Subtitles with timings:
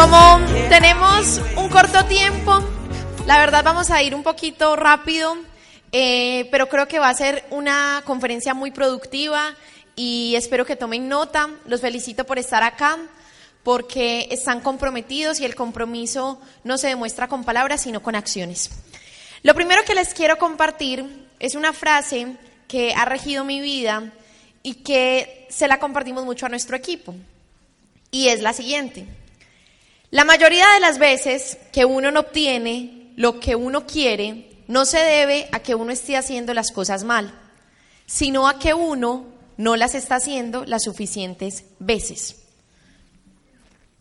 [0.00, 2.58] Como tenemos un corto tiempo,
[3.26, 5.36] la verdad vamos a ir un poquito rápido,
[5.92, 9.54] eh, pero creo que va a ser una conferencia muy productiva
[9.96, 11.50] y espero que tomen nota.
[11.66, 12.96] Los felicito por estar acá
[13.62, 18.70] porque están comprometidos y el compromiso no se demuestra con palabras, sino con acciones.
[19.42, 22.36] Lo primero que les quiero compartir es una frase
[22.68, 24.10] que ha regido mi vida
[24.62, 27.14] y que se la compartimos mucho a nuestro equipo.
[28.10, 29.19] Y es la siguiente.
[30.10, 34.98] La mayoría de las veces que uno no obtiene lo que uno quiere, no se
[34.98, 37.32] debe a que uno esté haciendo las cosas mal,
[38.06, 39.26] sino a que uno
[39.56, 42.36] no las está haciendo las suficientes veces.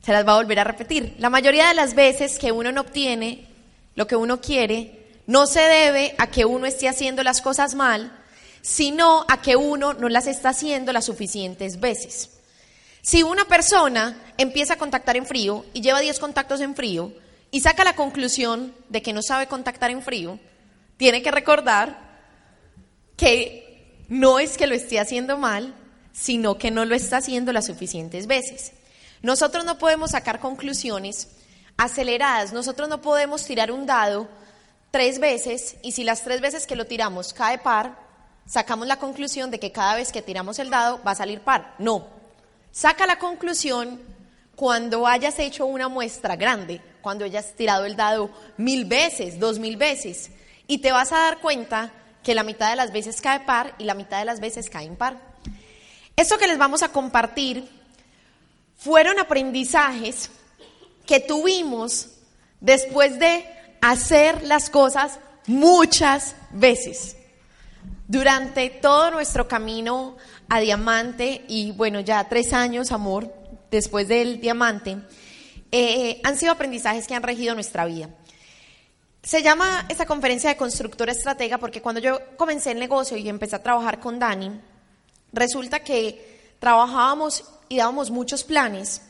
[0.04, 1.16] Se las va a volver a repetir.
[1.20, 3.46] La mayoría de las veces que uno no obtiene
[3.94, 8.12] lo que uno quiere, no se debe a que uno esté haciendo las cosas mal,
[8.64, 12.39] sino a que uno no las está haciendo las suficientes veces.
[13.10, 17.12] Si una persona empieza a contactar en frío y lleva 10 contactos en frío
[17.50, 20.38] y saca la conclusión de que no sabe contactar en frío,
[20.96, 21.98] tiene que recordar
[23.18, 25.74] que no es que lo esté haciendo mal,
[26.14, 28.74] sino que no lo está haciendo las suficientes veces.
[29.24, 31.30] Nosotros no podemos sacar conclusiones
[31.78, 34.28] aceleradas, nosotros no podemos tirar un dado
[34.92, 37.98] tres veces y si las tres veces que lo tiramos cae par,
[38.46, 41.74] sacamos la conclusión de que cada vez que tiramos el dado va a salir par.
[41.80, 42.19] No,
[42.72, 44.02] saca la conclusión
[44.56, 49.78] cuando hayas hecho una muestra grande, cuando hayas tirado el dado mil veces, dos mil
[49.78, 50.32] veces,
[50.68, 51.92] y te vas a dar cuenta
[52.24, 54.86] que la mitad de las veces cae par y la mitad de las veces cae
[54.86, 55.18] impar.
[56.16, 57.70] Esto que les vamos a compartir
[58.78, 60.30] fueron aprendizajes
[61.06, 62.10] que tuvimos
[62.60, 63.46] después de
[63.82, 67.16] hacer las cosas muchas veces.
[68.08, 70.18] Durante todo nuestro camino
[70.50, 73.34] a diamante y bueno, ya tres años, amor,
[73.70, 74.98] después del diamante,
[75.72, 78.10] eh, han sido aprendizajes que han regido nuestra vida.
[79.22, 83.58] Se llama esta conferencia de constructora estratega porque cuando yo comencé el negocio y empecé
[83.58, 84.60] a trabajar con Dani,
[85.34, 89.04] resulta que trabajábamos y dábamos muchos planes.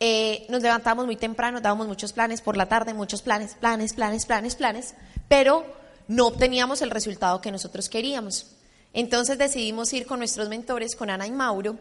[0.00, 4.26] Eh, nos levantábamos muy temprano, dábamos muchos planes por la tarde, muchos planes, planes, planes,
[4.26, 4.94] planes, planes,
[5.28, 5.64] pero
[6.08, 8.56] no obteníamos el resultado que nosotros queríamos.
[8.92, 11.78] Entonces decidimos ir con nuestros mentores, con Ana y Mauro,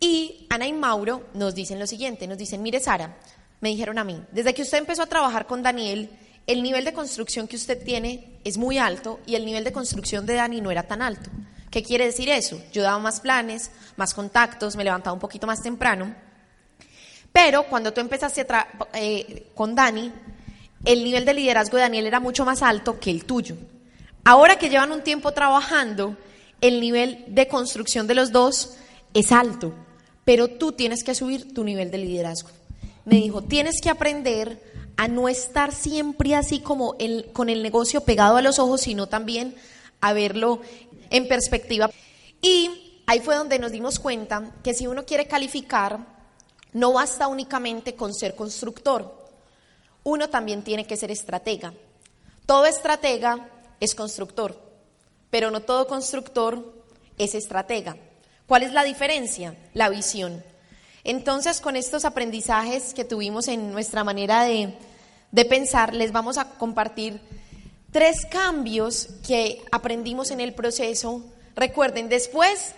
[0.00, 3.16] y Ana y Mauro nos dicen lo siguiente, nos dicen, mire Sara,
[3.60, 6.10] me dijeron a mí, desde que usted empezó a trabajar con Daniel,
[6.46, 10.24] el nivel de construcción que usted tiene es muy alto y el nivel de construcción
[10.24, 11.30] de Dani no era tan alto.
[11.70, 12.62] ¿Qué quiere decir eso?
[12.72, 16.14] Yo daba más planes, más contactos, me levantaba un poquito más temprano,
[17.32, 18.46] pero cuando tú empezaste
[18.94, 20.12] eh, con Dani,
[20.84, 23.56] el nivel de liderazgo de Daniel era mucho más alto que el tuyo.
[24.24, 26.16] Ahora que llevan un tiempo trabajando,
[26.60, 28.74] el nivel de construcción de los dos
[29.14, 29.74] es alto,
[30.24, 32.50] pero tú tienes que subir tu nivel de liderazgo.
[33.04, 34.62] Me dijo, tienes que aprender
[34.96, 36.96] a no estar siempre así como
[37.32, 39.54] con el negocio pegado a los ojos, sino también
[40.00, 40.60] a verlo
[41.10, 41.90] en perspectiva.
[42.42, 46.18] Y ahí fue donde nos dimos cuenta que si uno quiere calificar,
[46.72, 49.26] no basta únicamente con ser constructor,
[50.04, 51.72] uno también tiene que ser estratega.
[52.44, 53.48] Todo estratega
[53.80, 54.67] es constructor,
[55.30, 56.74] pero no todo constructor
[57.18, 57.96] es estratega.
[58.46, 59.54] ¿Cuál es la diferencia?
[59.74, 60.42] La visión.
[61.04, 64.74] Entonces, con estos aprendizajes que tuvimos en nuestra manera de,
[65.44, 67.20] pensar, les vamos a compartir
[67.92, 71.22] tres cambios que aprendimos en el proceso.
[71.54, 72.74] Recuerden, después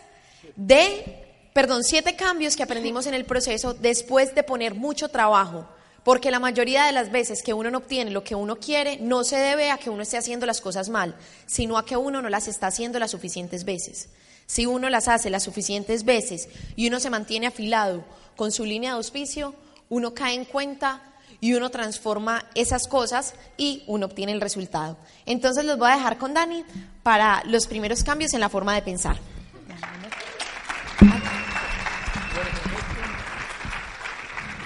[0.56, 5.66] de, perdón, siete cambios que aprendimos en el proceso después de poner mucho trabajo
[6.04, 9.24] porque la mayoría de las veces que uno no obtiene lo que uno quiere no
[9.24, 11.14] se debe a que uno esté haciendo las cosas mal,
[11.46, 14.08] sino a que uno no las está haciendo las suficientes veces.
[14.46, 18.04] Si uno las hace las suficientes veces y uno se mantiene afilado
[18.36, 19.54] con su línea de auspicio,
[19.88, 21.02] uno cae en cuenta
[21.40, 24.96] y uno transforma esas cosas y uno obtiene el resultado.
[25.26, 26.64] Entonces los voy a dejar con Dani
[27.02, 29.16] para los primeros cambios en la forma de pensar.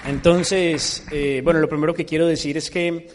[0.07, 3.07] Entonces, eh, bueno, lo primero que quiero decir es que,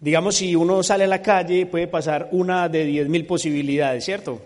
[0.00, 4.40] digamos, si uno sale a la calle, puede pasar una de diez mil posibilidades, ¿cierto?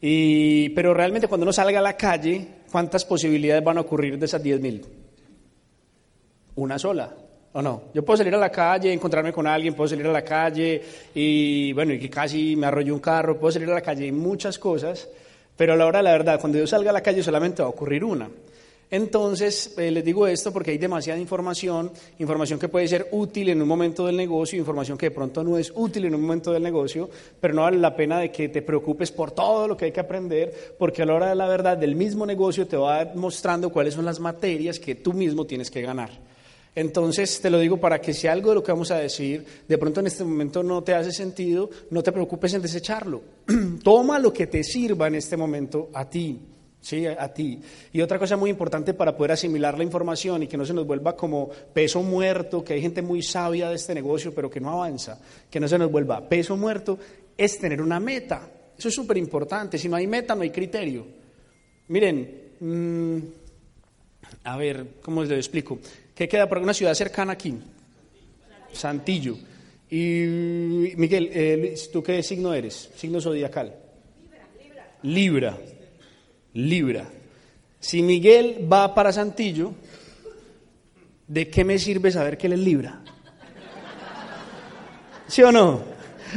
[0.00, 4.24] Y, pero realmente cuando uno salga a la calle, ¿cuántas posibilidades van a ocurrir de
[4.24, 4.86] esas diez mil?
[6.54, 7.14] Una sola,
[7.52, 7.82] ¿o no?
[7.92, 10.82] Yo puedo salir a la calle, encontrarme con alguien, puedo salir a la calle
[11.14, 14.12] y, bueno, y que casi me arrolló un carro, puedo salir a la calle y
[14.12, 15.06] muchas cosas,
[15.54, 17.68] pero a la hora de la verdad, cuando yo salga a la calle solamente va
[17.68, 18.30] a ocurrir una.
[18.90, 23.60] Entonces, eh, les digo esto porque hay demasiada información, información que puede ser útil en
[23.60, 26.62] un momento del negocio, información que de pronto no es útil en un momento del
[26.62, 29.92] negocio, pero no vale la pena de que te preocupes por todo lo que hay
[29.92, 33.70] que aprender, porque a la hora de la verdad del mismo negocio te va mostrando
[33.70, 36.10] cuáles son las materias que tú mismo tienes que ganar.
[36.74, 39.78] Entonces te lo digo para que si algo de lo que vamos a decir de
[39.78, 43.20] pronto en este momento no te hace sentido, no te preocupes en desecharlo.
[43.82, 46.38] Toma lo que te sirva en este momento a ti.
[46.80, 47.60] Sí, a ti.
[47.92, 50.86] Y otra cosa muy importante para poder asimilar la información y que no se nos
[50.86, 54.70] vuelva como peso muerto, que hay gente muy sabia de este negocio, pero que no
[54.70, 55.20] avanza,
[55.50, 56.98] que no se nos vuelva peso muerto,
[57.36, 58.48] es tener una meta.
[58.78, 59.76] Eso es súper importante.
[59.76, 61.04] Si no hay meta, no hay criterio.
[61.88, 63.18] Miren, mm,
[64.44, 65.78] a ver, ¿cómo les lo explico?
[66.14, 67.54] ¿Qué queda por una ciudad cercana aquí?
[68.72, 69.36] Santillo.
[69.90, 70.24] Y
[70.96, 72.90] Miguel, eh, ¿tú qué signo eres?
[72.94, 73.74] Signo zodiacal.
[75.02, 75.56] Libra.
[75.56, 75.58] Libra.
[77.80, 79.72] Si Miguel va para Santillo,
[81.26, 83.00] ¿de qué me sirve saber que él es Libra?
[85.26, 85.82] ¿Sí o no?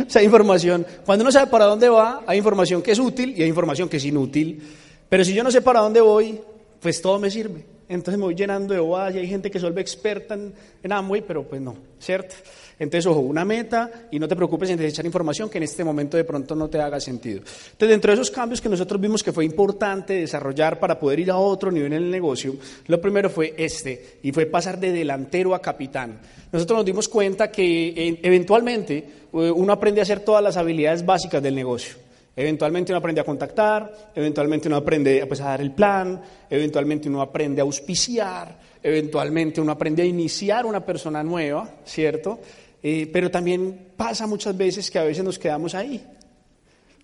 [0.06, 0.86] O sea, información.
[1.06, 3.98] Cuando uno sabe para dónde va, hay información que es útil y hay información que
[3.98, 4.62] es inútil.
[5.10, 6.40] Pero si yo no sé para dónde voy,
[6.80, 7.66] pues todo me sirve
[7.96, 10.92] entonces me voy llenando de bobadas y hay gente que se vuelve experta en, en,
[10.94, 12.36] Amway, pero pues no, ¿cierto?
[12.82, 16.18] Entonces, ojo, una meta y no te preocupes en desechar información que en este momento
[16.18, 17.38] de pronto no te haga sentido.
[17.38, 21.30] Entonces, dentro de esos cambios que nosotros vimos que fue importante desarrollar para poder ir
[21.30, 22.56] a otro nivel en el negocio,
[22.88, 26.22] lo primero fue este, y fue pasar de delantero a capitán.
[26.52, 31.06] Nosotros nos dimos cuenta que eh, eventualmente eh, uno aprende a hacer todas las habilidades
[31.06, 31.98] básicas del negocio.
[32.36, 36.20] Eventualmente uno aprende a contactar, eventualmente uno aprende pues, a dar el plan,
[36.50, 42.40] eventualmente uno aprende a auspiciar, eventualmente uno aprende a iniciar una persona nueva, ¿cierto?
[42.84, 46.04] Eh, pero también pasa muchas veces que a veces nos quedamos ahí.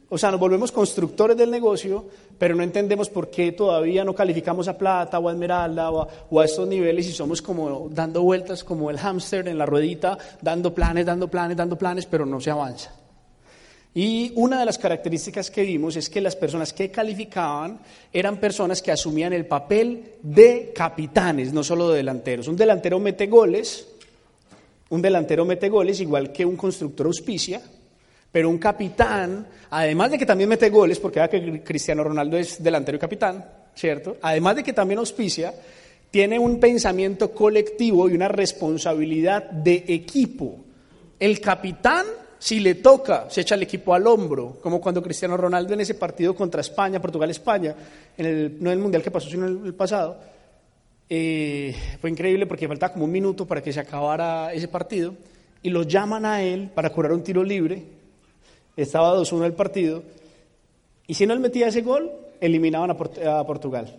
[0.10, 2.06] O sea, nos volvemos constructores del negocio,
[2.38, 6.08] pero no entendemos por qué todavía no calificamos a plata o a esmeralda o a,
[6.30, 10.18] o a estos niveles y somos como dando vueltas como el hámster en la ruedita,
[10.42, 12.94] dando planes, dando planes, dando planes, pero no se avanza.
[13.94, 17.80] Y una de las características que vimos es que las personas que calificaban
[18.14, 22.48] eran personas que asumían el papel de capitanes, no solo de delanteros.
[22.48, 23.88] Un delantero mete goles,
[24.90, 27.62] un delantero mete goles igual que un constructor auspicia,
[28.32, 32.62] pero un capitán, además de que también mete goles, porque vea que Cristiano Ronaldo es
[32.62, 33.46] delantero y capitán,
[33.76, 34.18] ¿cierto?
[34.22, 35.54] Además de que también auspicia,
[36.12, 40.58] tiene un pensamiento colectivo y una responsabilidad de equipo.
[41.20, 42.06] El capitán
[42.40, 45.96] si le toca, se echa el equipo al hombro, como cuando Cristiano Ronaldo en ese
[45.96, 47.76] partido contra España, Portugal-España,
[48.18, 50.18] no en el Mundial que pasó, sino en el, pasado.
[51.10, 55.16] Eh, fue increíble porque faltaba como un minuto para que se acabara ese partido
[55.62, 57.84] y lo llaman a él para curar un tiro libre.
[58.76, 60.04] Estaba 2-1 el partido
[61.08, 62.12] y si no él metía ese gol,
[62.42, 62.98] eliminaban a,
[63.46, 63.96] Portugal.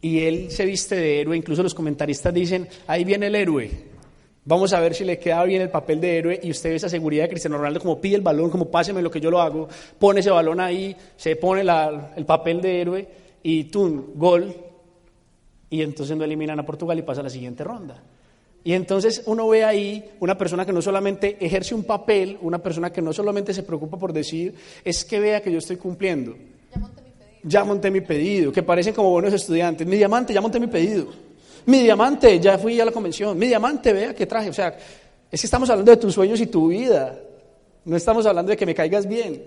[0.00, 3.70] Y él se viste de héroe, incluso los comentaristas dicen, ahí viene el héroe.
[4.44, 6.88] Vamos a ver si le queda bien el papel de héroe y usted ve esa
[6.88, 9.68] seguridad de Cristiano Ronaldo como pide el balón, como páseme lo que yo lo hago,
[9.98, 13.08] pone ese balón ahí, se pone el papel de héroe
[13.42, 14.12] y ¡tum!
[14.14, 14.54] gol.
[15.74, 18.00] Y entonces no eliminan a Portugal y pasa a la siguiente ronda.
[18.62, 22.92] Y entonces uno ve ahí una persona que no solamente ejerce un papel, una persona
[22.92, 24.54] que no solamente se preocupa por decir,
[24.84, 26.36] es que vea que yo estoy cumpliendo.
[26.72, 27.40] Ya monté mi pedido.
[27.42, 29.84] Ya monté mi pedido, que parecen como buenos estudiantes.
[29.84, 31.08] Mi diamante, ya monté mi pedido.
[31.66, 33.36] Mi diamante, ya fui a la convención.
[33.36, 34.50] Mi diamante, vea qué traje.
[34.50, 34.78] O sea,
[35.28, 37.18] es que estamos hablando de tus sueños y tu vida.
[37.84, 39.42] No estamos hablando de que me caigas bien.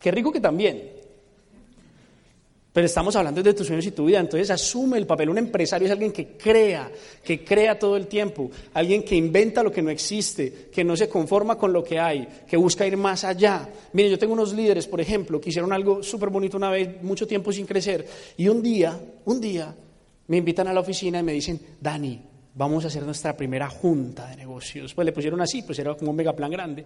[0.00, 0.95] Qué rico que también.
[2.76, 4.20] Pero estamos hablando de tus sueños y tu vida.
[4.20, 5.30] Entonces asume el papel.
[5.30, 6.92] Un empresario es alguien que crea,
[7.24, 8.50] que crea todo el tiempo.
[8.74, 12.28] Alguien que inventa lo que no existe, que no se conforma con lo que hay,
[12.46, 13.66] que busca ir más allá.
[13.94, 17.26] Miren, yo tengo unos líderes, por ejemplo, que hicieron algo súper bonito una vez, mucho
[17.26, 18.06] tiempo sin crecer.
[18.36, 19.74] Y un día, un día,
[20.26, 22.20] me invitan a la oficina y me dicen, Dani,
[22.56, 24.92] vamos a hacer nuestra primera junta de negocios.
[24.92, 26.84] Pues le pusieron así, pues era como un mega plan grande.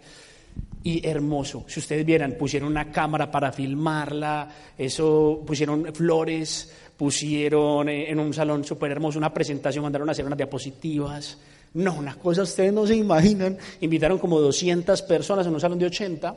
[0.83, 8.19] Y hermoso, si ustedes vieran, pusieron una cámara para filmarla, eso, pusieron flores, pusieron en
[8.19, 11.37] un salón súper hermoso una presentación, mandaron a hacer unas diapositivas.
[11.75, 13.59] No, una cosa ustedes no se imaginan.
[13.81, 16.37] Invitaron como 200 personas en un salón de 80.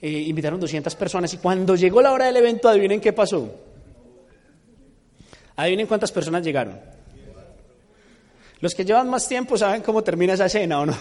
[0.00, 3.52] Eh, invitaron 200 personas y cuando llegó la hora del evento, adivinen qué pasó.
[5.56, 6.78] Adivinen cuántas personas llegaron.
[8.60, 10.96] Los que llevan más tiempo saben cómo termina esa escena, ¿o no?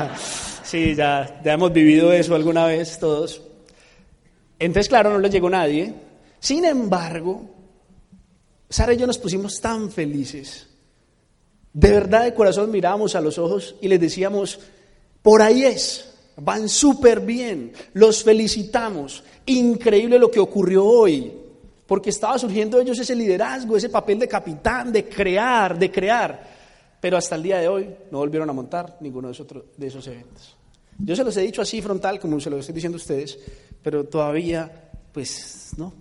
[0.62, 3.42] sí, ya, ya hemos vivido eso alguna vez todos.
[4.58, 5.92] Entonces, claro, no les llegó nadie.
[6.38, 7.42] Sin embargo,
[8.68, 10.68] Sara y yo nos pusimos tan felices.
[11.72, 14.60] De verdad, de corazón mirábamos a los ojos y les decíamos,
[15.22, 21.42] por ahí es, van súper bien, los felicitamos, increíble lo que ocurrió hoy
[21.92, 26.42] porque estaba surgiendo ellos ese liderazgo, ese papel de capitán, de crear, de crear.
[27.02, 30.06] Pero hasta el día de hoy no volvieron a montar ninguno de esos, de esos
[30.06, 30.56] eventos.
[31.00, 33.36] Yo se los he dicho así frontal, como se lo estoy diciendo a ustedes,
[33.82, 35.92] pero todavía, pues, no.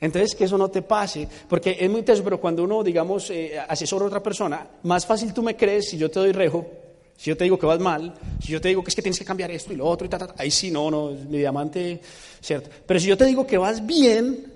[0.00, 3.58] Entonces, que eso no te pase, porque es muy teso, pero cuando uno, digamos, eh,
[3.58, 6.66] asesora a otra persona, más fácil tú me crees si yo te doy rejo,
[7.14, 9.18] si yo te digo que vas mal, si yo te digo que es que tienes
[9.18, 12.00] que cambiar esto y lo otro y tal, ahí sí, no, no, es mi diamante,
[12.40, 12.70] ¿cierto?
[12.86, 14.50] Pero si yo te digo que vas bien,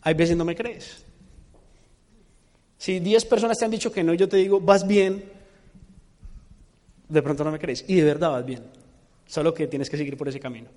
[0.00, 1.04] hay veces no me crees.
[2.78, 5.24] Si 10 personas te han dicho que no yo te digo, vas bien,
[7.08, 7.84] de pronto no me crees.
[7.88, 8.62] Y de verdad vas bien.
[9.26, 10.68] Solo que tienes que seguir por ese camino.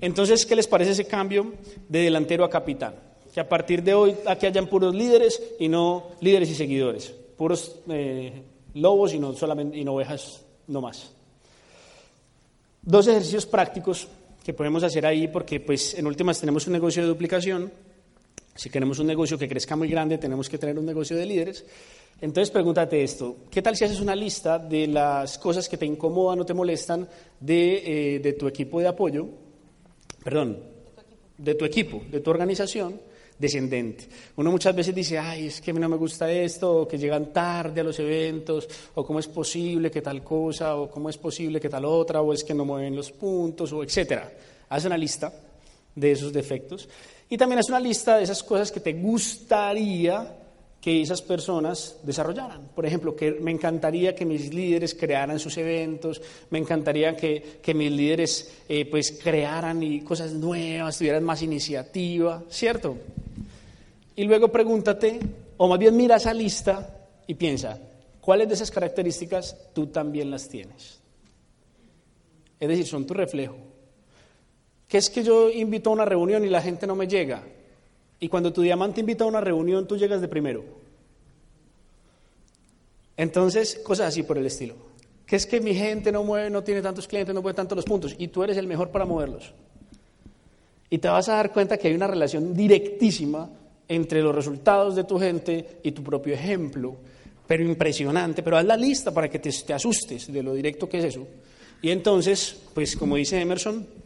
[0.00, 1.52] Entonces, ¿qué les parece ese cambio
[1.88, 2.94] de delantero a capitán?
[3.34, 7.12] Que a partir de hoy aquí hayan puros líderes y no líderes y seguidores.
[7.36, 8.42] Puros eh,
[8.74, 11.12] lobos y no, solamente, y ovejas, no más.
[12.80, 14.08] Dos ejercicios prácticos
[14.44, 17.70] que podemos hacer ahí porque pues en últimas tenemos un negocio de duplicación.
[18.54, 21.64] Si queremos un negocio que crezca muy grande, tenemos que tener un negocio de líderes.
[22.20, 26.38] Entonces pregúntate esto, ¿qué tal si haces una lista de las cosas que te incomodan
[26.38, 27.08] o te molestan
[27.40, 29.26] de, eh, de tu equipo de apoyo?
[30.22, 30.58] Perdón,
[31.36, 33.00] de tu equipo, de tu organización
[33.42, 34.06] descendente.
[34.36, 36.96] Uno muchas veces dice, ay, es que a mí no me gusta esto, o que
[36.96, 41.18] llegan tarde a los eventos, o cómo es posible que tal cosa, o cómo es
[41.18, 44.32] posible que tal otra, o es que no mueven los puntos, o etcétera.
[44.68, 45.32] Haz una lista
[45.94, 46.88] de esos defectos
[47.32, 50.36] y también haz una lista de esas cosas que te gustaría
[50.78, 52.68] que esas personas desarrollaran.
[52.74, 56.20] Por ejemplo, que me encantaría que mis líderes crearan sus eventos,
[56.50, 62.42] me encantaría que, que mis líderes eh, pues crearan y cosas nuevas, tuvieran más iniciativa,
[62.50, 62.98] ¿cierto?
[64.14, 65.18] Y luego pregúntate,
[65.56, 67.80] o más bien mira esa lista y piensa,
[68.20, 71.00] ¿cuáles de esas características tú también las tienes?
[72.60, 73.71] Es decir, son tu reflejo.
[74.92, 77.42] ¿Qué es que yo invito a una reunión y la gente no me llega?
[78.20, 80.62] Y cuando tu diamante invita a una reunión, tú llegas de primero.
[83.16, 84.74] Entonces, cosas así por el estilo.
[85.24, 87.86] Que es que mi gente no mueve, no tiene tantos clientes, no mueve tantos los
[87.86, 89.54] puntos, y tú eres el mejor para moverlos.
[90.90, 93.48] Y te vas a dar cuenta que hay una relación directísima
[93.88, 96.96] entre los resultados de tu gente y tu propio ejemplo,
[97.46, 98.42] pero impresionante.
[98.42, 101.26] Pero haz la lista para que te, te asustes de lo directo que es eso.
[101.80, 104.01] Y entonces, pues como dice Emerson,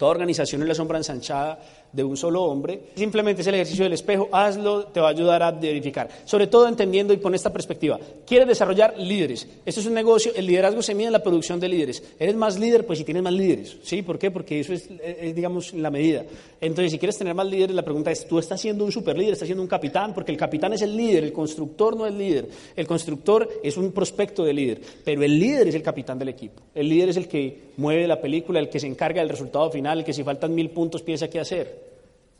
[0.00, 1.60] toda organización es la sombra ensanchada
[1.92, 2.84] de un solo hombre.
[2.94, 6.08] Simplemente es el ejercicio del espejo, hazlo, te va a ayudar a verificar.
[6.24, 8.00] Sobre todo entendiendo y pon esta perspectiva.
[8.26, 9.46] Quieres desarrollar líderes.
[9.66, 12.02] Esto es un negocio, el liderazgo se mide en la producción de líderes.
[12.18, 13.76] Eres más líder, pues si tienes más líderes.
[13.82, 14.00] ¿Sí?
[14.00, 14.30] ¿Por qué?
[14.30, 14.88] Porque eso es,
[15.34, 16.24] digamos, la medida.
[16.62, 19.34] Entonces, si quieres tener más líderes, la pregunta es, ¿tú estás siendo un super líder,
[19.34, 20.14] estás siendo un capitán?
[20.14, 22.48] Porque el capitán es el líder, el constructor no es líder.
[22.74, 26.62] El constructor es un prospecto de líder, pero el líder es el capitán del equipo.
[26.74, 29.98] El líder es el que mueve la película, el que se encarga del resultado final,
[29.98, 31.90] el que si faltan mil puntos piensa qué hacer.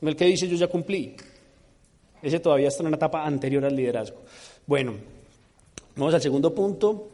[0.02, 1.16] El que dice yo ya cumplí.
[2.22, 4.18] Ese todavía está en una etapa anterior al liderazgo.
[4.66, 4.94] Bueno,
[5.96, 7.08] vamos al segundo punto.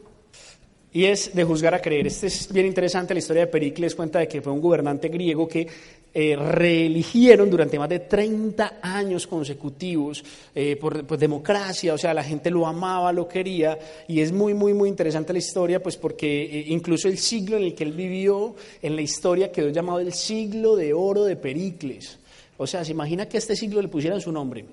[0.91, 2.07] Y es de juzgar a creer.
[2.07, 3.13] Este es bien interesante.
[3.13, 5.67] La historia de Pericles cuenta de que fue un gobernante griego que
[6.19, 10.23] eh, reeligieron durante más de 30 años consecutivos
[10.55, 14.73] eh, por, democracia, o sea, la gente lo amaba, lo quería, y es muy, muy,
[14.73, 18.55] muy interesante la historia, pues porque eh, incluso el siglo en el que él vivió,
[18.81, 22.17] en la historia quedó llamado el siglo de oro de Pericles.
[22.57, 24.65] O sea, se imagina que a este siglo le pusieran su nombre.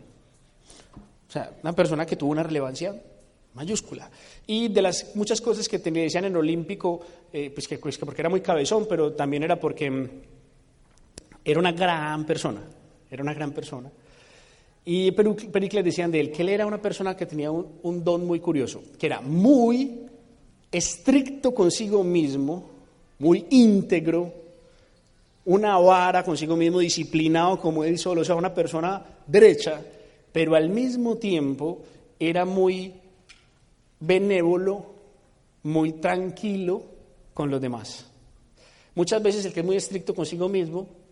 [1.29, 2.99] O sea, una persona que tuvo una relevancia
[3.53, 4.11] mayúscula.
[4.47, 8.23] Y de las muchas cosas que te decían en Olímpico, eh, pues, pues que, porque
[8.23, 10.09] era muy cabezón, pero también era porque mm,
[11.45, 12.63] era una gran persona,
[13.11, 13.91] era una gran persona.
[14.87, 18.41] Y Pericles decían de él que él era una persona que tenía un, don muy
[18.41, 20.01] curioso, que era muy
[20.71, 22.71] estricto consigo mismo,
[23.19, 24.33] muy íntegro,
[25.47, 29.81] una vara consigo mismo, disciplinado como él solo, o sea, una persona derecha,
[30.33, 31.81] pero al mismo tiempo
[32.19, 32.93] era muy
[34.01, 34.85] benévolo,
[35.63, 36.83] muy tranquilo
[37.33, 38.07] con los demás.
[38.95, 41.04] Muchas veces el que es muy estricto consigo mismo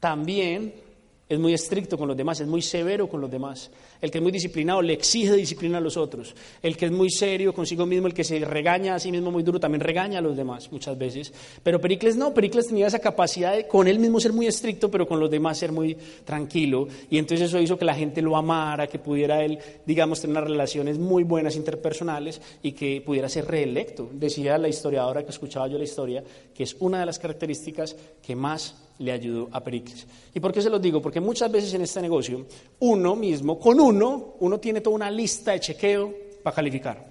[0.00, 0.86] también
[1.28, 3.68] es muy estricto con los demás, es muy severo con los demás.
[4.00, 6.36] El que es muy disciplinado le exige disciplina a los otros.
[6.62, 9.42] El que es muy serio consigo mismo, el que se regaña a sí mismo muy
[9.42, 11.32] duro, también regaña a los demás muchas veces.
[11.64, 15.08] Pero Pericles no, Pericles tenía esa capacidad de con él mismo ser muy estricto, pero
[15.08, 16.86] con los demás ser muy tranquilo.
[17.10, 20.48] Y entonces eso hizo que la gente lo amara, que pudiera él, digamos, tener unas
[20.48, 24.08] relaciones muy buenas interpersonales y que pudiera ser reelecto.
[24.12, 26.22] Decía la historiadora que escuchaba yo la historia,
[26.54, 30.06] que es una de las características que más le ayudó a Pericles.
[30.34, 31.02] ¿Y por qué se los digo?
[31.02, 32.46] Porque muchas veces en este negocio,
[32.80, 37.04] uno mismo, con uno, uno tiene toda una lista de chequeo para calificar.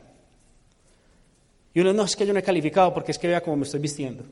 [1.73, 3.63] Y uno, no, es que yo no he calificado porque es que vea cómo me
[3.63, 4.23] estoy vistiendo.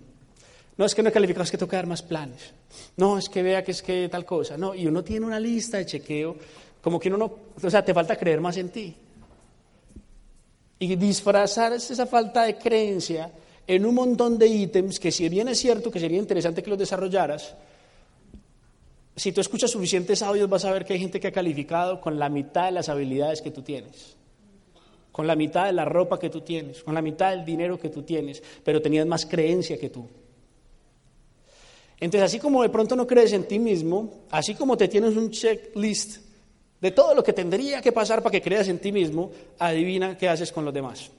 [0.77, 2.53] No, es que no he calificado, es que tengo que dar más planes.
[2.97, 4.57] No, es que vea que es que tal cosa.
[4.57, 6.35] No, y uno tiene una lista de chequeo,
[6.81, 8.95] como que uno no, o sea, te falta creer más en ti.
[10.79, 13.31] Y disfrazar esa falta de creencia
[13.67, 16.79] en un montón de ítems que si bien es cierto que sería interesante que los
[16.79, 17.55] desarrollaras,
[19.15, 22.17] si tú escuchas suficientes audios vas a ver que hay gente que ha calificado con
[22.17, 24.15] la mitad de las habilidades que tú tienes,
[25.11, 27.89] con la mitad de la ropa que tú tienes, con la mitad del dinero que
[27.89, 30.07] tú tienes, pero tenías más creencia que tú.
[31.99, 35.29] Entonces, así como de pronto no crees en ti mismo, así como te tienes un
[35.29, 36.17] checklist
[36.81, 40.27] de todo lo que tendría que pasar para que creas en ti mismo, adivina qué
[40.27, 41.11] haces con los demás.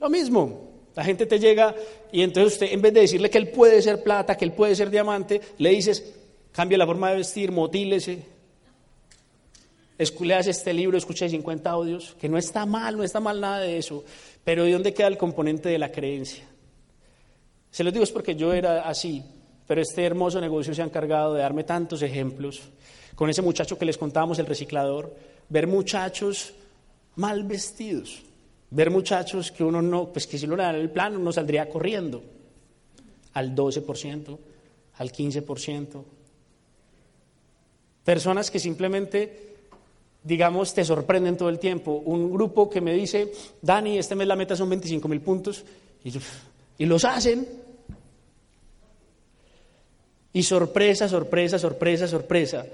[0.00, 1.74] Lo mismo, la gente te llega
[2.12, 4.74] y entonces usted, en vez de decirle que él puede ser plata, que él puede
[4.74, 6.14] ser diamante, le dices,
[6.52, 8.24] cambia la forma de vestir, motílese,
[10.20, 13.78] leas este libro, escucha 50 audios, que no está mal, no está mal nada de
[13.78, 14.04] eso,
[14.44, 16.44] pero ¿de dónde queda el componente de la creencia?
[17.70, 19.22] Se los digo es porque yo era así,
[19.66, 22.62] pero este hermoso negocio se ha encargado de darme tantos ejemplos.
[23.14, 25.14] Con ese muchacho que les contábamos, el reciclador,
[25.48, 26.54] ver muchachos
[27.16, 28.22] mal vestidos,
[28.70, 31.68] ver muchachos que uno no, pues que si uno le dan el plan, uno saldría
[31.68, 32.22] corriendo
[33.34, 34.38] al 12%,
[34.94, 36.04] al 15%.
[38.04, 39.56] Personas que simplemente,
[40.22, 42.02] digamos, te sorprenden todo el tiempo.
[42.04, 45.64] Un grupo que me dice, Dani, este mes la meta son 25 mil puntos,
[46.04, 46.12] y,
[46.78, 47.46] y los hacen.
[50.32, 52.66] Y sorpresa, sorpresa, sorpresa, sorpresa.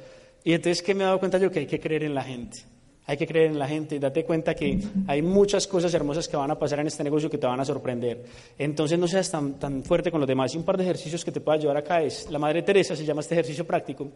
[0.45, 1.51] Y entonces, ¿qué me he dado cuenta yo?
[1.51, 2.59] Que hay que creer en la gente.
[3.07, 4.79] Hay que creer en la gente y date cuenta que
[5.09, 7.65] hay muchas cosas hermosas que van a pasar en este negocio que te van a
[7.65, 8.25] sorprender.
[8.57, 10.55] Entonces no seas tan, tan fuerte con los demás.
[10.55, 13.05] Y un par de ejercicios que te pueda llevar acá es, la Madre Teresa se
[13.05, 14.09] llama este ejercicio práctico,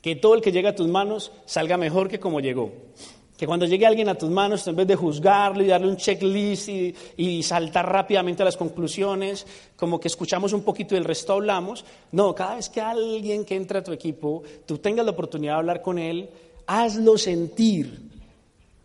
[0.00, 2.72] que todo el que llega a tus manos salga mejor que como llegó.
[3.36, 6.68] Que cuando llegue alguien a tus manos, en vez de juzgarlo y darle un checklist
[7.16, 9.46] y, saltar rápidamente a las conclusiones,
[9.76, 13.54] como que escuchamos un poquito y el resto hablamos, no, cada vez que alguien que
[13.54, 16.28] entra a tu equipo, tú tengas la oportunidad de hablar con él,
[16.68, 17.98] hazlo sentir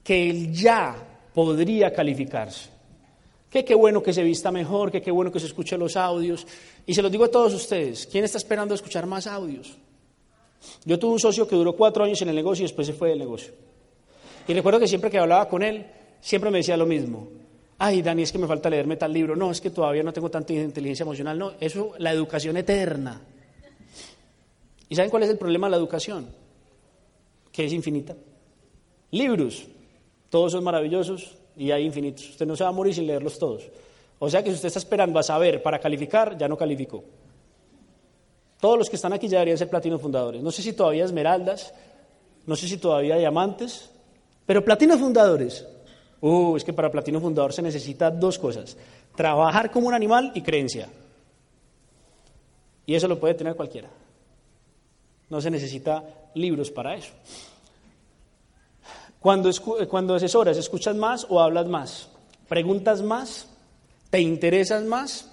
[0.04, 0.96] que él ya
[1.34, 2.70] podría calificarse.
[3.50, 6.48] Que qué bueno que se vista mejor, que qué bueno que se escuche los audios.
[6.86, 9.78] Y se los digo a todos ustedes, ¿quién está esperando escuchar más audios?
[10.86, 13.10] Yo tuve un socio que duró cuatro años en el negocio y después se fue
[13.10, 13.54] del negocio.
[14.48, 15.86] Y recuerdo que siempre que hablaba con él,
[16.22, 17.28] siempre me decía lo mismo.
[17.78, 19.36] Ay, Dani, es que me falta leerme tal libro.
[19.36, 21.38] No, es que todavía no tengo tanta inteligencia emocional.
[21.38, 23.22] No, eso, la educación eterna.
[24.88, 26.43] ¿Y saben cuál es el problema de la educación?
[27.54, 28.14] Que es infinita.
[29.12, 29.66] Libros,
[30.30, 32.32] todos son maravillosos y hay infinitos.
[32.32, 33.64] Usted no se va a morir sin leerlos todos.
[34.20, 37.04] O sea que si usted está esperando a saber para calificar, ya no calificó.
[38.60, 40.42] Todos los que están aquí ya deberían ser platinos fundadores.
[40.42, 41.74] No sé si todavía esmeraldas,
[42.46, 43.90] no sé si todavía diamantes,
[44.46, 45.66] pero platinos fundadores,
[46.22, 48.78] uh, es que para platino fundador se necesita dos cosas,
[49.16, 50.90] trabajar como un animal y creencia.
[52.86, 53.90] Y eso lo puede tener cualquiera.
[55.30, 56.04] No se necesita
[56.36, 57.12] libros para eso.
[59.20, 59.50] Cuando,
[59.90, 62.10] cuando asesoras, ¿escuchas más o hablas más?
[62.50, 63.48] ¿Preguntas más?
[64.10, 65.32] ¿Te interesas más?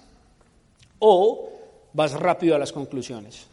[0.99, 1.49] ¿O
[1.93, 3.47] vas rápido a las conclusiones?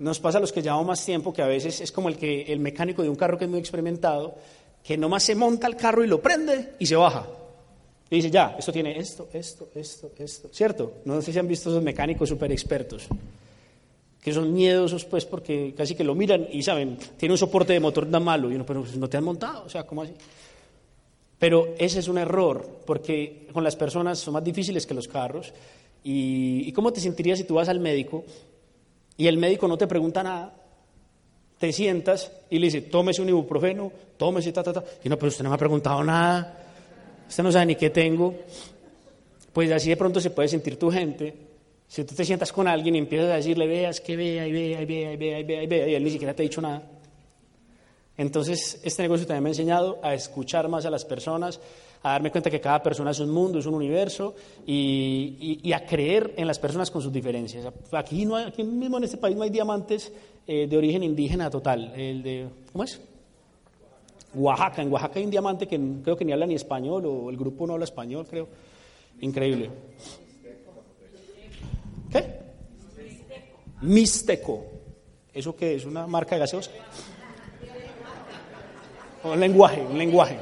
[0.00, 2.42] Nos pasa a los que llevamos más tiempo que a veces es como el, que,
[2.52, 4.34] el mecánico de un carro que es muy experimentado,
[4.82, 7.26] que nomás se monta el carro y lo prende y se baja.
[8.10, 10.48] Y dice, ya, esto tiene esto, esto, esto, esto.
[10.52, 10.94] ¿Cierto?
[11.04, 13.06] No sé si han visto esos mecánicos súper expertos,
[14.28, 17.80] que son miedosos pues porque casi que lo miran y saben, tiene un soporte de
[17.80, 20.12] motor tan malo y uno, pero no te han montado, o sea, ¿cómo así?
[21.38, 25.52] Pero ese es un error, porque con las personas son más difíciles que los carros.
[26.02, 28.24] ¿Y, y cómo te sentirías si tú vas al médico
[29.16, 30.54] y el médico no te pregunta nada,
[31.58, 34.84] te sientas y le dice, tómese un ibuprofeno, tómese, ta, ta, ta.
[35.02, 36.66] Y no, pero usted no me ha preguntado nada,
[37.28, 38.34] usted no sabe ni qué tengo.
[39.52, 41.47] Pues así de pronto se puede sentir tu gente.
[41.88, 44.82] Si tú te sientas con alguien y empiezas a decirle, veas que vea y vea
[44.82, 46.60] y vea y vea y vea y vea, y él ni siquiera te ha dicho
[46.60, 46.82] nada.
[48.18, 51.60] Entonces, este negocio también me ha enseñado a escuchar más a las personas,
[52.02, 54.34] a darme cuenta que cada persona es un mundo, es un universo
[54.66, 57.66] y, a creer en las personas con sus diferencias.
[57.92, 60.12] Aquí, no aquí mismo en este país no hay diamantes
[60.46, 61.92] eh, de origen indígena total.
[61.96, 63.00] El de, ¿Cómo es?
[64.34, 64.82] Oaxaca.
[64.82, 67.66] En Oaxaca hay un diamante que creo que ni habla ni español o el grupo
[67.66, 68.48] no habla español, creo.
[69.20, 69.70] Increíble.
[73.82, 74.64] Mixteco.
[75.32, 75.84] ¿Eso qué es?
[75.84, 76.70] ¿Una marca de gaseosa?
[79.24, 80.36] Un lenguaje, un lenguaje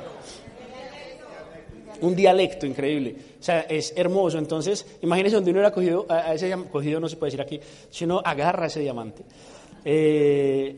[2.00, 3.16] un dialecto increíble.
[3.38, 4.38] O sea, es hermoso.
[4.38, 8.04] Entonces, imagínese donde uno era cogido, a ese cogido no se puede decir aquí, si
[8.04, 9.22] uno agarra ese diamante.
[9.84, 10.76] Eh,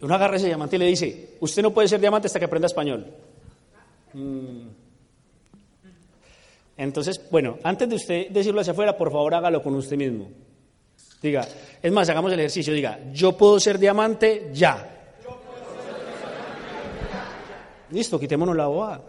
[0.00, 2.66] uno agarra ese diamante y le dice, usted no puede ser diamante hasta que aprenda
[2.66, 3.06] español.
[4.12, 4.68] Mm.
[6.76, 10.28] Entonces, bueno, antes de usted decirlo hacia afuera, por favor hágalo con usted mismo.
[11.22, 11.46] Diga,
[11.82, 14.96] es más, hagamos el ejercicio, diga, yo puedo ser diamante ya.
[17.90, 19.02] Listo, quitémonos la bobada.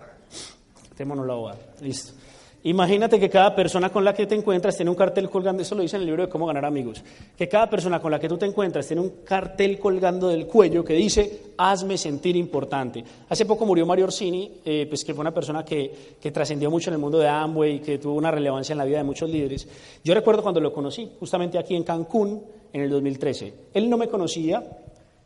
[0.98, 2.21] Démonos la Listo.
[2.64, 5.82] Imagínate que cada persona con la que te encuentras tiene un cartel colgando, eso lo
[5.82, 7.04] dice en el libro de cómo ganar amigos,
[7.36, 10.84] que cada persona con la que tú te encuentras tiene un cartel colgando del cuello
[10.84, 13.04] que dice, hazme sentir importante.
[13.30, 16.92] Hace poco murió Mario Orsini, eh, pues que fue una persona que, que trascendió mucho
[16.92, 19.68] en el mundo de Amway, que tuvo una relevancia en la vida de muchos líderes.
[20.04, 23.54] Yo recuerdo cuando lo conocí, justamente aquí en Cancún, en el 2013.
[23.74, 24.64] Él no me conocía,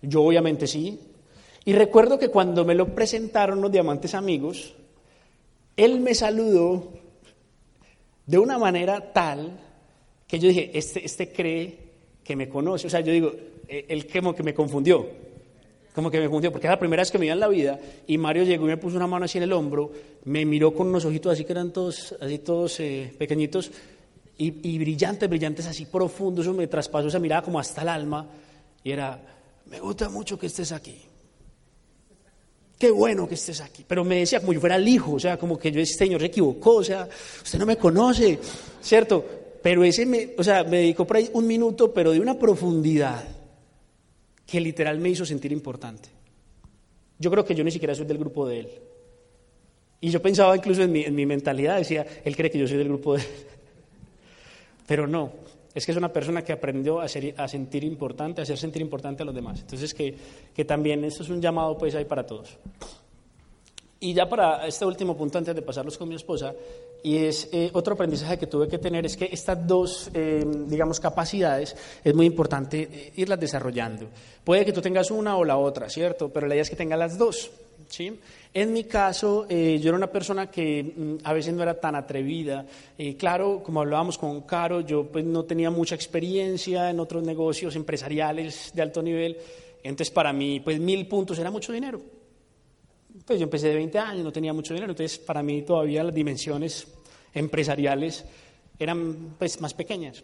[0.02, 0.98] yo obviamente sí,
[1.66, 4.76] y recuerdo que cuando me lo presentaron los diamantes amigos,
[5.76, 6.94] él me saludó
[8.26, 9.60] de una manera tal
[10.28, 11.78] que yo dije, este, este cree
[12.24, 12.88] que me conoce.
[12.88, 13.32] O sea, yo digo,
[13.68, 15.08] eh, él como que me confundió.
[15.94, 17.80] Como que me confundió, porque era la primera vez que me veía en la vida
[18.06, 19.92] y Mario llegó y me puso una mano así en el hombro,
[20.26, 23.72] me miró con unos ojitos así que eran todos, así todos eh, pequeñitos
[24.38, 28.28] y, y, brillantes, brillantes, así profundos, eso me traspasó esa mirada como hasta el alma
[28.84, 29.22] y era,
[29.68, 31.05] me gusta mucho que estés aquí.
[32.78, 33.86] Qué bueno que estés aquí.
[33.88, 36.20] Pero me decía como yo fuera el hijo, o sea, como que yo, ese señor
[36.20, 37.08] se equivocó, o sea,
[37.44, 38.38] usted no me conoce,
[38.82, 39.26] ¿cierto?
[39.62, 43.24] Pero ese me, o sea, me dedicó por ahí un minuto, pero de una profundidad
[44.46, 46.10] que literal me hizo sentir importante.
[47.18, 48.70] Yo creo que yo ni siquiera soy del grupo de él.
[50.02, 52.78] Y yo pensaba incluso en mi, en mi mentalidad, decía, él cree que yo soy
[52.78, 53.28] del grupo de él.
[54.88, 55.32] Pero no,
[55.76, 58.82] es que es una persona que aprendió a, ser, a sentir importante, a hacer sentir
[58.82, 59.60] importante a los demás.
[59.60, 60.16] Entonces, que,
[60.56, 62.58] que también esto es un llamado pues ahí para todos.
[64.00, 66.54] Y ya para este último punto, antes de pasarlos con mi esposa,
[67.04, 71.00] y es eh, otro aprendizaje que tuve que tener, es que estas dos, eh, digamos,
[71.00, 74.08] capacidades es muy importante eh, irlas desarrollando.
[74.44, 76.30] Puede que tú tengas una o la otra, ¿cierto?
[76.30, 77.52] Pero la idea es que tengas las dos.
[77.88, 78.20] ¿Sí?
[78.54, 81.96] En mi caso, eh, yo era una persona que mm, a veces no era tan
[81.96, 82.66] atrevida.
[82.98, 87.76] Eh, claro, como hablábamos con Caro, yo pues no tenía mucha experiencia en otros negocios
[87.76, 89.38] empresariales de alto nivel.
[89.84, 92.02] Entonces, para mí, pues mil puntos era mucho dinero.
[93.26, 94.94] Pues yo empecé de 20 años, no tenía mucho dinero.
[94.94, 96.88] Entonces, para mí todavía las dimensiones
[97.34, 98.24] empresariales
[98.80, 100.24] eran pues más pequeñas.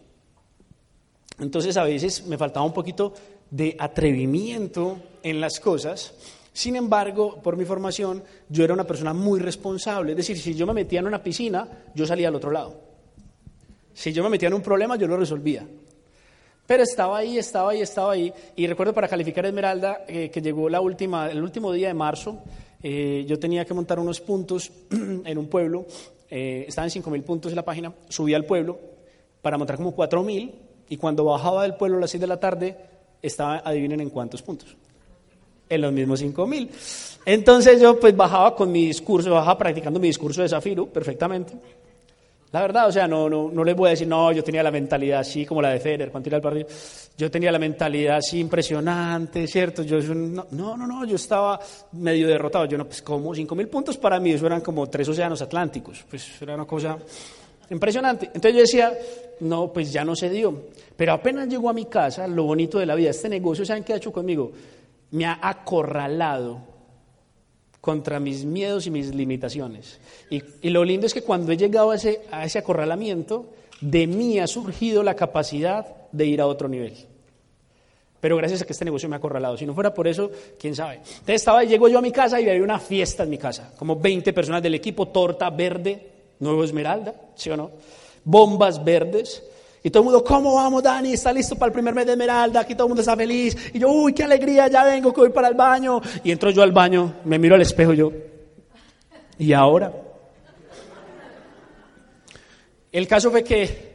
[1.38, 3.13] Entonces, a veces me faltaba un poquito
[3.50, 6.13] de atrevimiento en las cosas
[6.54, 10.12] sin embargo, por mi formación, yo era una persona muy responsable.
[10.12, 12.76] Es decir, si yo me metía en una piscina, yo salía al otro lado.
[13.94, 15.66] Si yo me metía en un problema, yo lo resolvía.
[16.68, 18.34] Pero estaba ahí, estaba ahí, estaba ahí.
[18.56, 22.40] Y recuerdo para calificar Esmeralda, eh, que llegó la última, el último día de marzo,
[22.84, 25.86] eh, yo tenía que montar unos puntos en un pueblo.
[26.30, 27.94] Eh, estaban 5.000 puntos en la página.
[28.10, 28.78] Subí al pueblo
[29.42, 30.52] para montar como 4.000.
[30.90, 32.78] Y cuando bajaba del pueblo a las 6 de la tarde,
[33.22, 34.76] estaba, adivinen en cuántos puntos
[35.72, 36.70] en los mismos 5 mil.
[37.26, 41.54] Entonces yo pues bajaba con mi discurso, bajaba practicando mi discurso de Zafiro perfectamente.
[42.52, 44.72] La verdad, o sea, no, no, no les voy a decir, no, yo tenía la
[44.72, 46.68] mentalidad así como la de Federer, cuando iba al partido.
[47.18, 49.84] Yo tenía la mentalidad así impresionante, ¿cierto?
[49.84, 51.58] Yo, no, no, no, yo estaba
[51.94, 52.66] medio derrotado.
[52.66, 56.04] Yo no, pues como 5 mil puntos para mí, eso eran como tres océanos atlánticos.
[56.10, 56.98] Pues era una cosa
[57.70, 58.26] impresionante.
[58.26, 58.98] Entonces yo decía,
[59.40, 60.66] no, pues ya no se dio.
[60.98, 63.94] Pero apenas llegó a mi casa, lo bonito de la vida, este negocio, ¿saben qué
[63.94, 64.52] ha hecho conmigo?
[65.12, 66.71] Me ha acorralado
[67.82, 70.00] contra mis miedos y mis limitaciones.
[70.30, 73.47] Y, lo lindo es que cuando he llegado a ese, acorralamiento,
[73.82, 76.93] de mí ha surgido la capacidad de ir a otro nivel.
[78.19, 79.58] Pero gracias a que este negocio me ha acorralado.
[79.58, 80.97] Si no fuera por eso, quién sabe.
[80.97, 83.74] Entonces estaba, llego yo a mi casa y había una fiesta en mi casa.
[83.76, 86.08] Como 20 personas del equipo, torta verde,
[86.39, 87.71] nuevo esmeralda, ¿sí o no?
[88.24, 89.43] Bombas verdes.
[89.84, 91.13] Y todo el mundo, ¿cómo vamos, Dani?
[91.13, 92.60] ¿Está listo para el primer mes de Esmeralda?
[92.60, 93.58] Aquí todo el mundo está feliz.
[93.74, 96.00] Y yo, uy, qué alegría, ya vengo, que voy para el baño.
[96.24, 98.12] Y entro yo al baño, me miro al espejo yo.
[99.39, 99.91] ¿Y ahora?
[102.91, 103.94] El caso fue que,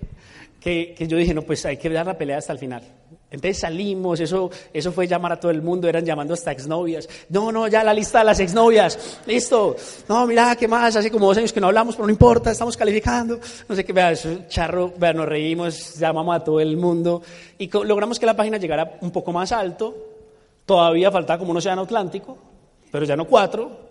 [0.58, 2.82] que, que yo dije, no, pues hay que dar la pelea hasta el final.
[3.28, 7.08] Entonces salimos, eso, eso fue llamar a todo el mundo, eran llamando hasta exnovias.
[7.28, 9.74] No, no, ya la lista de las exnovias, listo.
[10.08, 10.94] No, mira, ¿qué más?
[10.94, 13.40] Hace como dos años que no hablamos, pero no importa, estamos calificando.
[13.68, 17.22] No sé qué, vea, eso, charro, vea, nos reímos, llamamos a todo el mundo
[17.58, 19.94] y logramos que la página llegara un poco más alto.
[20.64, 22.38] Todavía faltaba como un océano Atlántico,
[22.92, 23.85] pero ya no cuatro.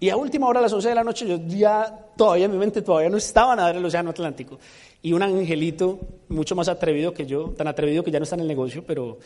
[0.00, 2.58] Y a última hora, a las 11 de la noche, yo ya, todavía en mi
[2.58, 4.58] mente, todavía no estaba nadar en el océano Atlántico
[5.02, 8.42] y un angelito mucho más atrevido que yo, tan atrevido que ya no está en
[8.42, 9.18] el negocio, pero,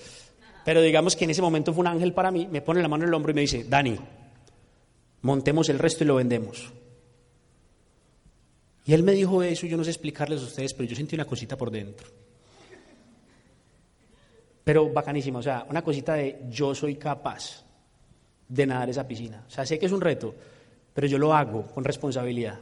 [0.64, 3.04] pero digamos que en ese momento fue un ángel para mí, me pone la mano
[3.04, 3.98] en el hombro y me dice, Dani,
[5.22, 6.72] montemos el resto y lo vendemos.
[8.85, 11.24] Y él me dijo eso, yo no sé explicarles a ustedes, pero yo sentí una
[11.24, 12.08] cosita por dentro.
[14.64, 17.64] Pero bacanísimo, o sea, una cosita de yo soy capaz
[18.48, 19.44] de nadar esa piscina.
[19.46, 20.35] O sea, sé que es un reto,
[20.94, 22.59] pero yo lo hago con responsabilidad.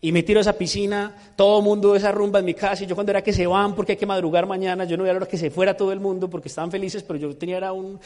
[0.00, 2.86] Y me tiro a esa piscina, todo el mundo esa rumba en mi casa, y
[2.86, 5.16] yo cuando era que se van porque hay que madrugar mañana, yo no veía la
[5.18, 7.98] hora que se fuera todo el mundo porque estaban felices, pero yo tenía era un,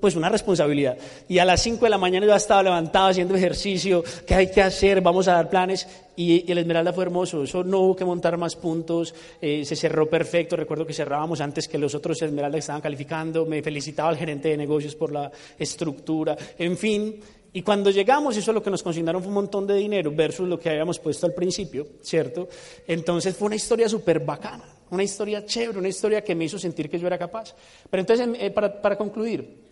[0.00, 0.96] pues una responsabilidad.
[1.28, 4.62] Y a las 5 de la mañana yo estaba levantado haciendo ejercicio, ¿qué hay que
[4.62, 5.02] hacer?
[5.02, 5.86] Vamos a dar planes.
[6.16, 10.08] Y, el Esmeralda fue hermoso, eso no hubo que montar más puntos, eh, se cerró
[10.08, 14.16] perfecto, recuerdo que cerrábamos antes que los otros Esmeralda que estaban calificando, me felicitaba el
[14.16, 17.20] gerente de negocios por la estructura, en fin,
[17.52, 20.46] y cuando llegamos, eso es lo que nos consignaron fue un montón de dinero versus
[20.46, 22.48] lo que habíamos puesto al principio, ¿cierto?
[22.86, 26.90] Entonces fue una historia súper bacana, una historia chévere, una historia que me hizo sentir
[26.90, 27.54] que yo era capaz.
[27.88, 29.64] Pero entonces, eh, para, para concluir,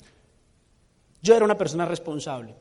[1.21, 2.55] yo era una persona responsable,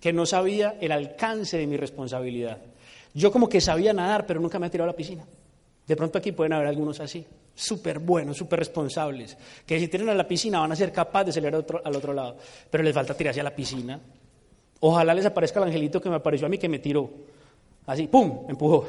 [0.00, 2.58] que no sabía el alcance de mi responsabilidad.
[3.14, 5.26] Yo como que sabía nadar, pero nunca me he tirado a la piscina.
[5.88, 7.24] De pronto aquí pueden haber algunos así,
[7.54, 11.40] súper buenos, súper responsables, que si tienen a la piscina van a ser capaces de
[11.40, 12.36] salir al otro, al otro lado,
[12.70, 13.98] pero les falta tirarse a la piscina.
[14.80, 17.08] Ojalá les aparezca el angelito que me apareció a mí que me tiró,
[17.86, 18.86] así, ¡pum!, me empujó.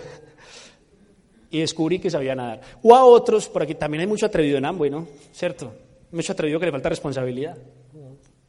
[1.52, 2.62] Y descubrí que sabía nadar.
[2.84, 5.08] O a otros, por aquí también hay mucho atrevido en Amway, ¿no?
[5.32, 5.74] ¿Cierto?
[6.12, 7.58] Mucho atrevido que le falta responsabilidad.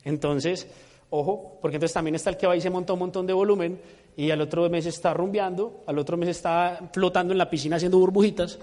[0.05, 0.67] Entonces,
[1.09, 3.81] ojo, porque entonces también está el que va y se monta un montón de volumen
[4.20, 7.98] y al otro mes está rumbeando, al otro mes está flotando en la piscina haciendo
[7.98, 8.59] burbujitas,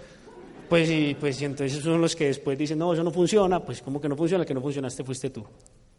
[0.70, 3.82] pues y, pues, y entonces son los que después dicen, no, eso no funciona, pues
[3.82, 5.44] como que no funciona, el que no funcionaste fuiste tú,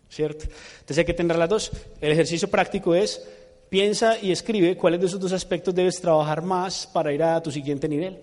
[0.09, 0.45] ¿cierto?
[0.45, 1.73] Entonces hay que tener las dos.
[2.01, 3.27] El ejercicio práctico es,
[3.69, 7.51] piensa y escribe cuáles de esos dos aspectos debes trabajar más para ir a tu
[7.51, 8.17] siguiente nivel.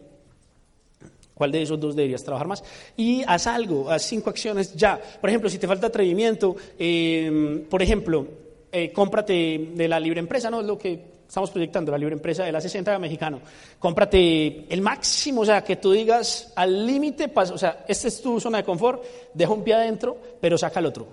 [1.34, 2.64] ¿Cuál de esos dos deberías trabajar más?
[2.96, 5.02] Y haz algo, haz cinco acciones ya.
[5.20, 8.26] Por ejemplo, si te falta atrevimiento, eh, por ejemplo,
[8.72, 10.62] eh, cómprate de la libre empresa, ¿no?
[10.62, 13.42] Lo que estamos proyectando, la libre empresa de la 60 mexicano.
[13.80, 18.40] Cómprate el máximo, o sea, que tú digas al límite, o sea, esta es tu
[18.40, 21.08] zona de confort, deja un pie adentro, pero saca el otro.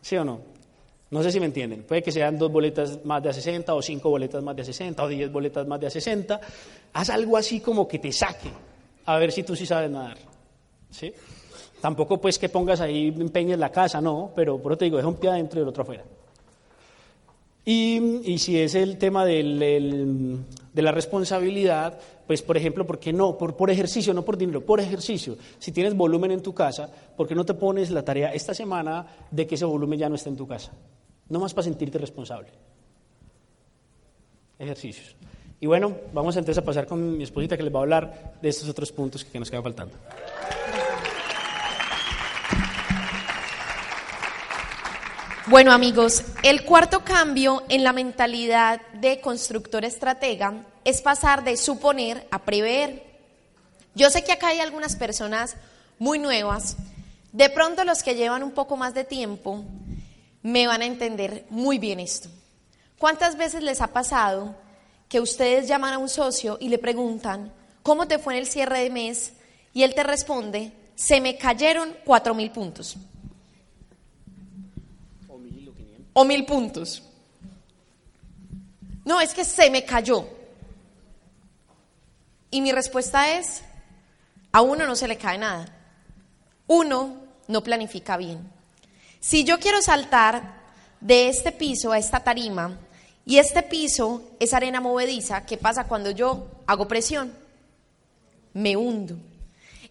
[0.00, 0.40] ¿Sí o no?
[1.10, 1.84] No sé si me entienden.
[1.84, 4.64] Puede que sean dos boletas más de a 60, o cinco boletas más de a
[4.64, 6.40] 60, o diez boletas más de a 60.
[6.92, 8.50] Haz algo así como que te saque,
[9.06, 10.18] a ver si tú sí sabes nadar.
[10.90, 11.12] ¿Sí?
[11.80, 15.08] Tampoco pues que pongas ahí, empeñes la casa, no, pero por eso te digo, deja
[15.08, 16.04] un pie adentro y el otro afuera.
[17.64, 20.42] Y, si es el tema de
[20.74, 23.38] la responsabilidad, pues por ejemplo, ¿por qué no?
[23.38, 25.36] Por, por ejercicio, no por dinero, por ejercicio.
[25.58, 29.06] Si tienes volumen en tu casa, ¿por qué no te pones la tarea esta semana
[29.30, 30.72] de que ese volumen ya no esté en tu casa?
[31.30, 32.50] No más para sentirte responsable.
[34.58, 35.16] Ejercicios.
[35.58, 38.48] Y bueno, vamos entonces a pasar con mi esposita que les va a hablar de
[38.50, 39.94] estos otros puntos que nos quedan faltando.
[45.50, 52.28] Bueno amigos, el cuarto cambio en la mentalidad de constructor estratega es pasar de suponer
[52.30, 53.02] a prever.
[53.94, 55.56] Yo sé que acá hay algunas personas
[55.98, 56.76] muy nuevas,
[57.32, 59.64] de pronto los que llevan un poco más de tiempo
[60.42, 62.28] me van a entender muy bien esto.
[62.98, 64.54] ¿Cuántas veces les ha pasado
[65.08, 68.80] que ustedes llaman a un socio y le preguntan, ¿cómo te fue en el cierre
[68.80, 69.32] de mes?
[69.72, 72.98] Y él te responde, se me cayeron cuatro mil puntos
[76.18, 77.00] o mil puntos.
[79.04, 80.28] No, es que se me cayó.
[82.50, 83.62] Y mi respuesta es,
[84.50, 85.72] a uno no se le cae nada.
[86.66, 88.50] Uno no planifica bien.
[89.20, 90.60] Si yo quiero saltar
[91.00, 92.76] de este piso a esta tarima
[93.24, 97.32] y este piso es arena movediza, ¿qué pasa cuando yo hago presión?
[98.54, 99.16] Me hundo.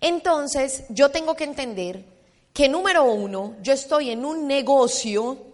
[0.02, 2.04] Entonces, yo tengo que entender
[2.52, 5.47] que número uno, yo estoy en un negocio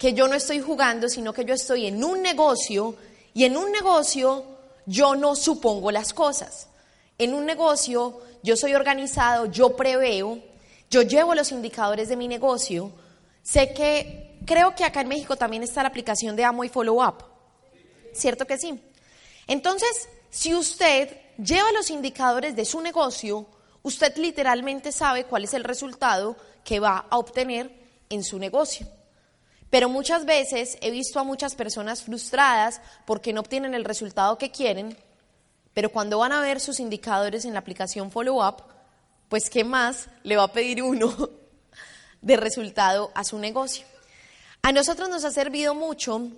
[0.00, 2.96] que yo no estoy jugando, sino que yo estoy en un negocio
[3.34, 4.46] y en un negocio
[4.86, 6.68] yo no supongo las cosas.
[7.18, 10.38] En un negocio yo soy organizado, yo preveo,
[10.88, 12.90] yo llevo los indicadores de mi negocio.
[13.42, 17.06] Sé que creo que acá en México también está la aplicación de Amo y Follow
[17.06, 17.22] Up.
[18.14, 18.80] ¿Cierto que sí?
[19.46, 23.44] Entonces, si usted lleva los indicadores de su negocio,
[23.82, 27.70] usted literalmente sabe cuál es el resultado que va a obtener
[28.08, 28.86] en su negocio.
[29.70, 34.50] Pero muchas veces he visto a muchas personas frustradas porque no obtienen el resultado que
[34.50, 34.96] quieren,
[35.72, 38.64] pero cuando van a ver sus indicadores en la aplicación Follow Up,
[39.28, 41.30] pues ¿qué más le va a pedir uno
[42.20, 43.86] de resultado a su negocio?
[44.62, 46.28] A nosotros nos ha servido mucho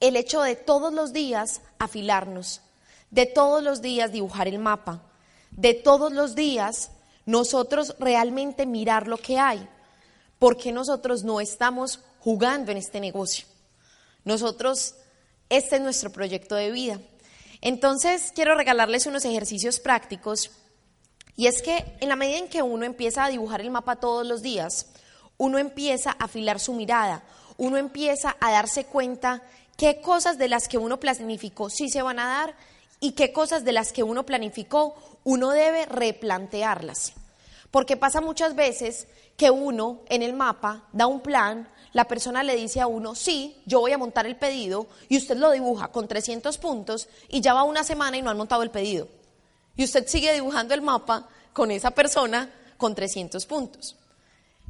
[0.00, 2.62] el hecho de todos los días afilarnos,
[3.10, 5.02] de todos los días dibujar el mapa,
[5.50, 6.90] de todos los días
[7.26, 9.68] nosotros realmente mirar lo que hay,
[10.38, 13.46] porque nosotros no estamos jugando en este negocio.
[14.24, 14.96] Nosotros,
[15.48, 16.98] este es nuestro proyecto de vida.
[17.60, 20.50] Entonces, quiero regalarles unos ejercicios prácticos.
[21.36, 24.26] Y es que en la medida en que uno empieza a dibujar el mapa todos
[24.26, 24.86] los días,
[25.36, 27.22] uno empieza a afilar su mirada,
[27.58, 29.40] uno empieza a darse cuenta
[29.76, 32.56] qué cosas de las que uno planificó sí se van a dar
[32.98, 37.12] y qué cosas de las que uno planificó uno debe replantearlas.
[37.70, 42.56] Porque pasa muchas veces que uno en el mapa da un plan, la persona le
[42.56, 46.06] dice a uno, sí, yo voy a montar el pedido, y usted lo dibuja con
[46.06, 49.08] 300 puntos y ya va una semana y no han montado el pedido.
[49.76, 53.96] Y usted sigue dibujando el mapa con esa persona con 300 puntos.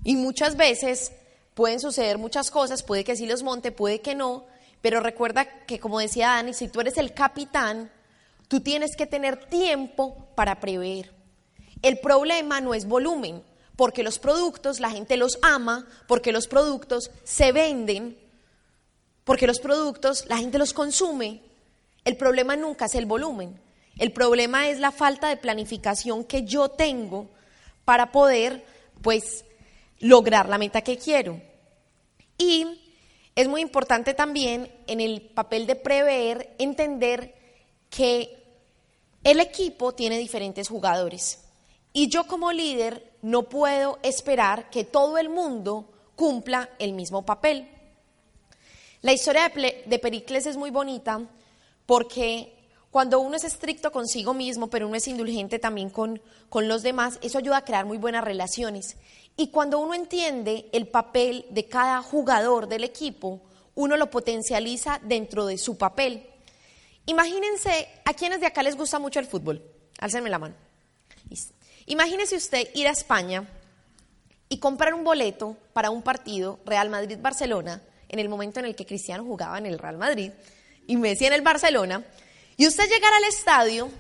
[0.05, 1.11] Y muchas veces
[1.55, 4.45] pueden suceder muchas cosas, puede que sí los monte, puede que no,
[4.81, 7.91] pero recuerda que como decía Dani, si tú eres el capitán,
[8.47, 11.13] tú tienes que tener tiempo para prever.
[11.83, 13.43] El problema no es volumen,
[13.77, 18.19] porque los productos la gente los ama, porque los productos se venden,
[19.25, 21.43] porque los productos la gente los consume.
[22.05, 23.61] El problema nunca es el volumen,
[23.99, 27.29] el problema es la falta de planificación que yo tengo
[27.85, 28.65] para poder,
[29.03, 29.45] pues,
[30.01, 31.41] lograr la meta que quiero.
[32.39, 32.67] Y
[33.35, 37.35] es muy importante también en el papel de prever, entender
[37.91, 38.45] que
[39.25, 41.46] el equipo tiene diferentes jugadores.
[41.99, 47.71] Y yo como líder no puedo esperar que todo el mundo cumpla el mismo papel.
[49.01, 51.23] La historia de Pericles es muy bonita
[51.87, 52.53] porque
[52.91, 57.19] cuando uno es estricto consigo mismo, pero uno es indulgente también con, con los demás,
[57.23, 58.99] eso ayuda a crear muy buenas relaciones.
[59.35, 63.41] Y cuando uno entiende el papel de cada jugador del equipo,
[63.75, 66.27] uno lo potencializa dentro de su papel.
[67.07, 69.63] Imagínense, ¿a quienes de acá les gusta mucho el fútbol?
[69.99, 70.57] Álcenme la mano.
[71.87, 73.49] Imagínese usted ir a España
[74.49, 78.87] y comprar un boleto para un partido Real Madrid-Barcelona en el momento en el que
[78.87, 80.33] Cristiano jugaba en el Real Madrid
[80.87, 82.05] y Messi en el Barcelona,
[82.57, 83.91] y usted llegar al estadio,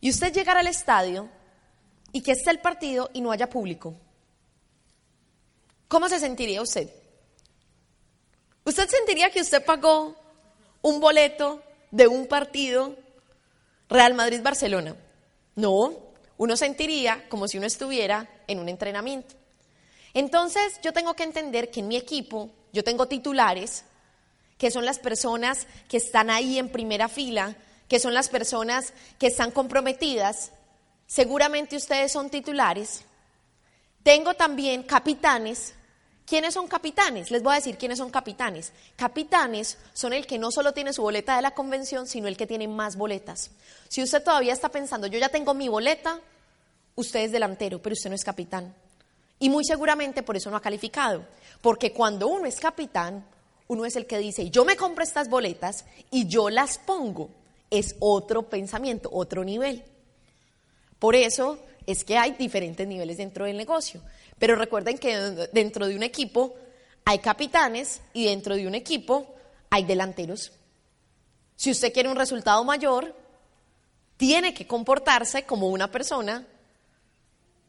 [0.00, 1.28] y usted llegar al estadio
[2.12, 3.94] y que esté el partido y no haya público.
[5.88, 6.88] ¿Cómo se sentiría usted?
[8.64, 10.16] ¿Usted sentiría que usted pagó
[10.82, 12.96] un boleto de un partido
[13.88, 14.96] Real Madrid-Barcelona?
[15.56, 16.09] No,
[16.40, 19.34] uno sentiría como si uno estuviera en un entrenamiento.
[20.14, 23.84] Entonces yo tengo que entender que en mi equipo yo tengo titulares,
[24.56, 27.56] que son las personas que están ahí en primera fila,
[27.88, 30.52] que son las personas que están comprometidas.
[31.06, 33.02] Seguramente ustedes son titulares.
[34.02, 35.74] Tengo también capitanes.
[36.30, 37.32] ¿Quiénes son capitanes?
[37.32, 38.72] Les voy a decir quiénes son capitanes.
[38.94, 42.46] Capitanes son el que no solo tiene su boleta de la convención, sino el que
[42.46, 43.50] tiene más boletas.
[43.88, 46.20] Si usted todavía está pensando, yo ya tengo mi boleta,
[46.94, 48.72] usted es delantero, pero usted no es capitán.
[49.40, 51.24] Y muy seguramente por eso no ha calificado.
[51.60, 53.26] Porque cuando uno es capitán,
[53.66, 57.30] uno es el que dice, yo me compro estas boletas y yo las pongo.
[57.70, 59.82] Es otro pensamiento, otro nivel.
[61.00, 64.00] Por eso es que hay diferentes niveles dentro del negocio.
[64.40, 65.14] Pero recuerden que
[65.52, 66.56] dentro de un equipo
[67.04, 69.36] hay capitanes y dentro de un equipo
[69.68, 70.52] hay delanteros.
[71.56, 73.14] Si usted quiere un resultado mayor,
[74.16, 76.46] tiene que comportarse como una persona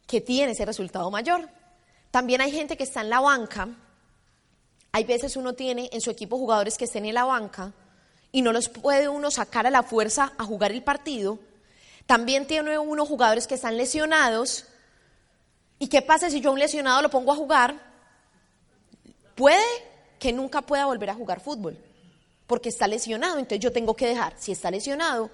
[0.06, 1.46] que tiene ese resultado mayor.
[2.10, 3.68] También hay gente que está en la banca.
[4.92, 7.74] Hay veces uno tiene en su equipo jugadores que estén en la banca
[8.32, 11.38] y no los puede uno sacar a la fuerza a jugar el partido.
[12.06, 14.64] También tiene uno jugadores que están lesionados.
[15.82, 17.74] ¿Y qué pasa si yo a un lesionado lo pongo a jugar?
[19.34, 19.64] Puede
[20.20, 21.76] que nunca pueda volver a jugar fútbol
[22.46, 23.38] porque está lesionado.
[23.38, 25.28] Entonces yo tengo que dejar, si está lesionado,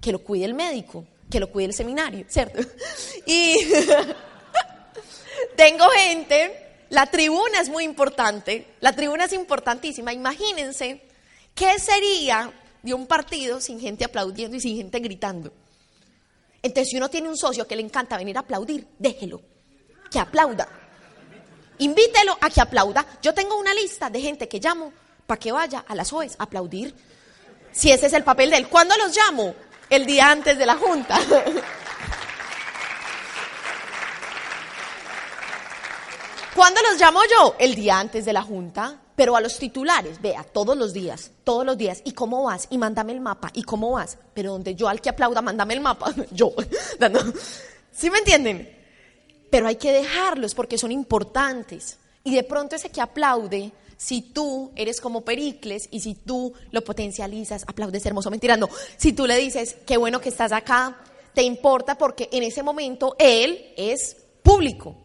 [0.00, 2.60] que lo cuide el médico que lo cuide el seminario, ¿cierto?
[3.26, 3.54] Y
[5.56, 10.12] tengo gente, la tribuna es muy importante, la tribuna es importantísima.
[10.12, 11.02] Imagínense
[11.54, 12.52] qué sería
[12.82, 15.52] de un partido sin gente aplaudiendo y sin gente gritando.
[16.62, 19.53] Entonces, si uno tiene un socio que le encanta venir a aplaudir, déjelo,
[20.14, 20.68] que aplauda.
[21.78, 23.04] Invítelo a que aplauda.
[23.20, 24.92] Yo tengo una lista de gente que llamo
[25.26, 26.94] para que vaya a las OES a aplaudir.
[27.72, 28.68] Si ese es el papel de él.
[28.68, 29.54] ¿Cuándo los llamo?
[29.90, 31.18] el día antes de la junta.
[36.54, 37.56] ¿Cuándo los llamo yo?
[37.58, 41.66] El día antes de la junta, pero a los titulares, vea, todos los días, todos
[41.66, 42.68] los días, ¿y cómo vas?
[42.70, 44.18] Y mándame el mapa, ¿y cómo vas?
[44.34, 46.52] Pero donde yo al que aplauda, mándame el mapa, yo,
[47.92, 48.83] ¿sí me entienden?
[49.54, 51.98] Pero hay que dejarlos porque son importantes.
[52.24, 56.82] Y de pronto ese que aplaude si tú eres como Pericles y si tú lo
[56.82, 58.68] potencializas, aplaudes hermoso, mentirando.
[58.96, 60.98] Si tú le dices, qué bueno que estás acá,
[61.34, 64.96] te importa porque en ese momento él es público.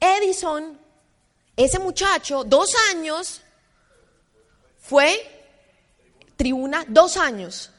[0.00, 0.78] Edison,
[1.54, 3.42] ese muchacho, dos años,
[4.78, 5.20] fue
[6.36, 7.70] tribuna dos años.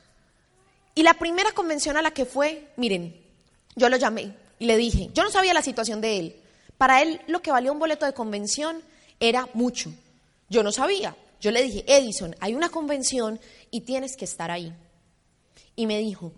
[0.94, 3.20] Y la primera convención a la que fue, miren,
[3.76, 6.36] yo lo llamé y le dije, yo no sabía la situación de él.
[6.78, 8.82] Para él lo que valía un boleto de convención
[9.20, 9.91] era mucho.
[10.49, 11.16] Yo no sabía.
[11.39, 13.39] Yo le dije, Edison, hay una convención
[13.72, 14.74] y tienes que estar ahí.
[15.76, 16.32] Y me dijo,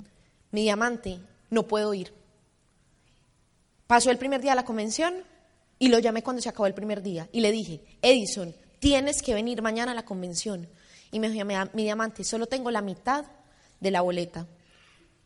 [0.52, 2.14] mi diamante, no puedo ir.
[3.86, 5.16] Pasó el primer día de la convención
[5.80, 9.34] y lo llamé cuando se acabó el primer día y le dije, Edison, tienes que
[9.34, 10.68] venir mañana a la convención.
[11.12, 13.26] Y me dijo, mi diamante, solo tengo la mitad
[13.80, 14.46] de la boleta.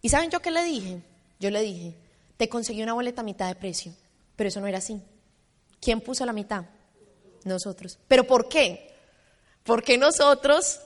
[0.02, 1.02] ¿Y saben yo qué le dije?
[1.40, 1.96] Yo le dije,
[2.42, 3.94] te conseguí una boleta a mitad de precio,
[4.36, 5.00] pero eso no era así.
[5.80, 6.66] ¿Quién puso la mitad?
[7.44, 8.00] Nosotros.
[8.08, 8.96] ¿Pero por qué?
[9.64, 10.82] Porque nosotros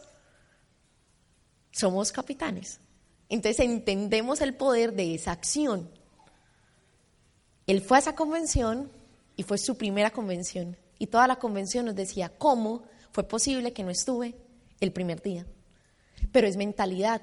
[1.72, 2.82] somos capitanes.
[3.30, 5.90] Entonces entendemos el poder de esa acción.
[7.68, 8.92] Él fue a esa convención
[9.38, 10.76] y fue su primera convención.
[11.00, 12.84] Y toda la convención nos decía, ¿cómo
[13.14, 14.36] fue posible que no estuve
[14.82, 15.46] el primer día?
[16.34, 17.22] Pero es mentalidad.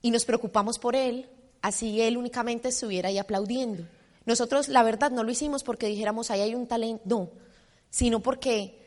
[0.00, 1.28] Y nos preocupamos por él,
[1.68, 3.84] así él únicamente estuviera ahí aplaudiendo.
[4.26, 7.30] Nosotros, la verdad, no lo hicimos porque dijéramos, ahí hay un talento, no,
[7.88, 8.78] sino porque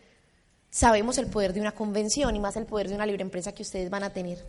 [0.70, 3.64] sabemos el poder de una convención y más el poder de una libre empresa que
[3.64, 4.46] ustedes van a tener.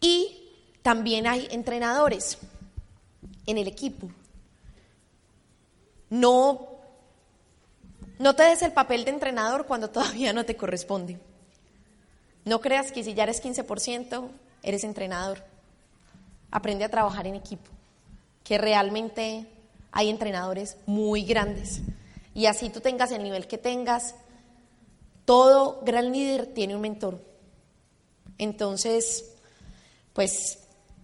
[0.00, 0.48] Y
[0.82, 2.38] también hay entrenadores
[3.46, 4.08] en el equipo.
[6.08, 6.68] No,
[8.18, 11.18] no te des el papel de entrenador cuando todavía no te corresponde.
[12.44, 14.30] No creas que si ya eres 15%,
[14.62, 15.44] eres entrenador.
[16.50, 17.70] Aprende a trabajar en equipo,
[18.44, 19.46] que realmente
[19.92, 21.82] hay entrenadores muy grandes.
[22.34, 24.14] Y así tú tengas el nivel que tengas,
[25.24, 27.20] todo gran líder tiene un mentor.
[28.38, 29.24] Entonces,
[30.12, 30.58] pues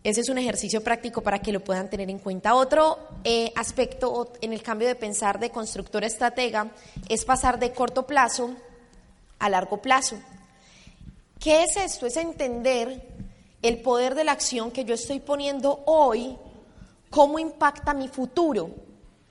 [0.06, 2.54] ese es un ejercicio práctico para que lo puedan tener en cuenta.
[2.54, 6.70] Otro eh, aspecto en el cambio de pensar de constructor estratega
[7.08, 8.54] es pasar de corto plazo
[9.40, 10.16] a largo plazo.
[11.40, 12.06] ¿Qué es esto?
[12.06, 13.02] Es entender
[13.62, 16.36] el poder de la acción que yo estoy poniendo hoy,
[17.10, 18.70] cómo impacta mi futuro.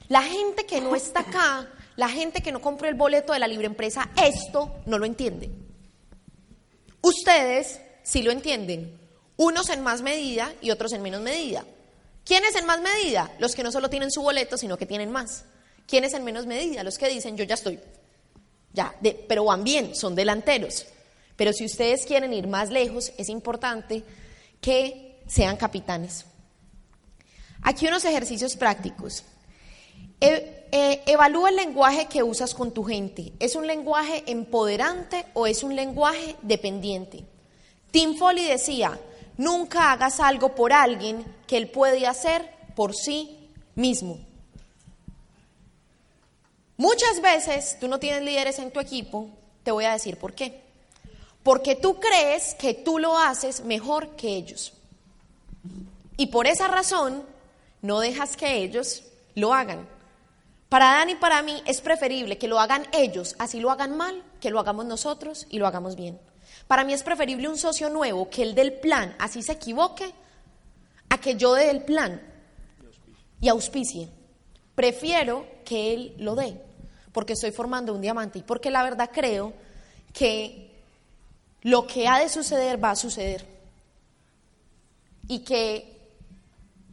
[0.07, 3.47] La gente que no está acá, la gente que no compró el boleto de la
[3.47, 5.49] libre empresa, esto no lo entiende.
[7.01, 8.99] Ustedes sí lo entienden
[9.38, 11.65] unos en más medida y otros en menos medida.
[12.23, 13.32] ¿Quiénes en más medida?
[13.39, 15.45] Los que no solo tienen su boleto, sino que tienen más.
[15.88, 16.84] ¿Quiénes en menos medida?
[16.84, 17.80] Los que dicen, yo ya estoy.
[18.73, 18.95] Ya,
[19.28, 20.86] pero van bien, son delanteros.
[21.36, 24.03] Pero si ustedes quieren ir más lejos, es importante
[24.61, 26.25] que sean capitanes.
[27.61, 29.23] Aquí unos ejercicios prácticos.
[30.21, 33.33] E, eh, evalúa el lenguaje que usas con tu gente.
[33.39, 37.25] ¿Es un lenguaje empoderante o es un lenguaje dependiente?
[37.91, 38.99] Tim Foley decía,
[39.38, 44.19] Nunca hagas algo por alguien que él puede hacer por sí mismo.
[46.77, 49.29] Muchas veces tú no tienes líderes en tu equipo,
[49.63, 50.64] te voy a decir por qué.
[51.45, 54.73] Porque tú crees que tú lo haces mejor que ellos.
[56.17, 57.21] Y por esa razón
[57.83, 59.03] no dejas que ellos
[59.35, 59.87] lo hagan.
[60.69, 64.23] Para Dan y para mí es preferible que lo hagan ellos, así lo hagan mal,
[64.41, 66.19] que lo hagamos nosotros y lo hagamos bien.
[66.65, 70.15] Para mí es preferible un socio nuevo que el del plan, así se equivoque,
[71.09, 72.23] a que yo dé el plan
[73.39, 74.09] y auspicie.
[74.73, 76.59] Prefiero que él lo dé,
[77.11, 79.53] porque estoy formando un diamante y porque la verdad creo
[80.11, 80.74] que
[81.66, 83.45] lo que ha de suceder va a suceder.
[85.28, 86.13] Y que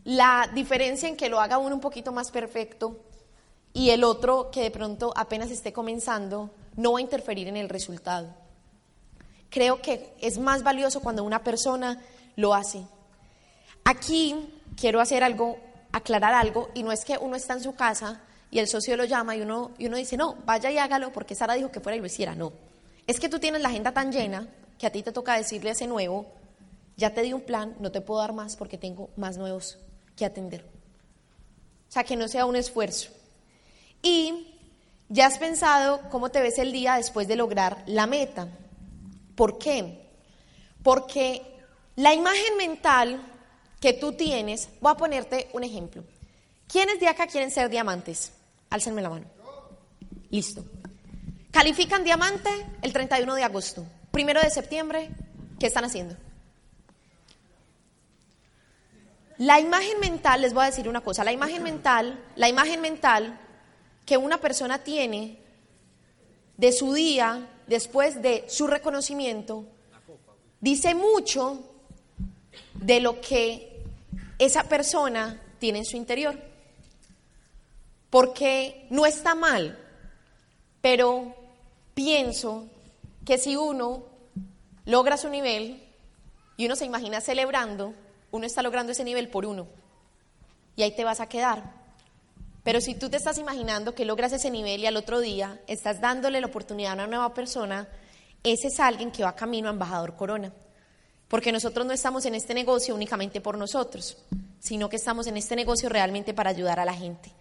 [0.05, 2.99] la diferencia en que lo haga uno un poquito más perfecto
[3.73, 7.69] y el otro que de pronto apenas esté comenzando no va a interferir en el
[7.69, 8.43] resultado
[9.53, 12.01] creo que es más valioso cuando una persona
[12.35, 12.83] lo hace.
[13.85, 14.35] Aquí
[14.77, 15.59] quiero hacer algo,
[15.93, 19.05] aclarar algo, y no es que uno está en su casa y el socio lo
[19.05, 21.97] llama y uno, y uno dice, no, vaya y hágalo porque Sara dijo que fuera
[21.97, 22.35] y lo hiciera.
[22.35, 22.53] No,
[23.07, 24.49] es que tú tienes la agenda tan llena
[24.83, 26.27] que a ti te toca decirle a ese nuevo,
[26.97, 29.79] ya te di un plan, no te puedo dar más porque tengo más nuevos
[30.17, 30.65] que atender.
[31.89, 33.11] O sea, que no sea un esfuerzo.
[34.03, 34.59] Y
[35.09, 38.49] ya has pensado cómo te ves el día después de lograr la meta.
[39.37, 40.05] ¿Por qué?
[40.83, 41.43] Porque
[41.95, 43.23] la imagen mental
[43.79, 46.03] que tú tienes, voy a ponerte un ejemplo.
[46.67, 48.33] ¿Quiénes de acá quieren ser diamantes?
[48.69, 49.27] Álcenme la mano.
[50.31, 50.65] Listo.
[51.53, 52.51] Califican diamante
[52.83, 53.87] el 31 de agosto.
[54.13, 55.09] Primero de septiembre,
[55.59, 56.17] ¿qué están haciendo?
[59.39, 63.41] La imagen mental, les voy a decir una cosa, la imagen mental, la imagen mental
[64.05, 65.39] que una persona tiene
[66.59, 69.65] de su día después de su reconocimiento,
[70.61, 71.65] dice mucho
[72.75, 73.83] de lo que
[74.39, 76.39] esa persona tiene en su interior.
[78.11, 79.79] Porque no está mal,
[80.83, 81.35] pero
[81.95, 82.69] pienso
[83.25, 84.05] que si uno
[84.85, 85.83] logra su nivel
[86.57, 87.95] y uno se imagina celebrando,
[88.31, 89.69] uno está logrando ese nivel por uno.
[90.77, 91.83] Y ahí te vas a quedar.
[92.65, 96.01] Pero si tú te estás imaginando que logras ese nivel y al otro día estás
[96.01, 97.89] dándole la oportunidad a una nueva persona,
[98.45, 100.53] ese es alguien que va camino a embajador corona.
[101.29, 104.17] Porque nosotros no estamos en este negocio únicamente por nosotros,
[104.61, 107.33] sino que estamos en este negocio realmente para ayudar a la gente.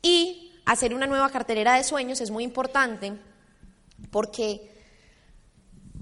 [0.00, 3.12] Y hacer una nueva cartelera de sueños es muy importante
[4.10, 4.71] porque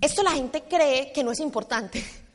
[0.01, 2.03] esto la gente cree que no es importante.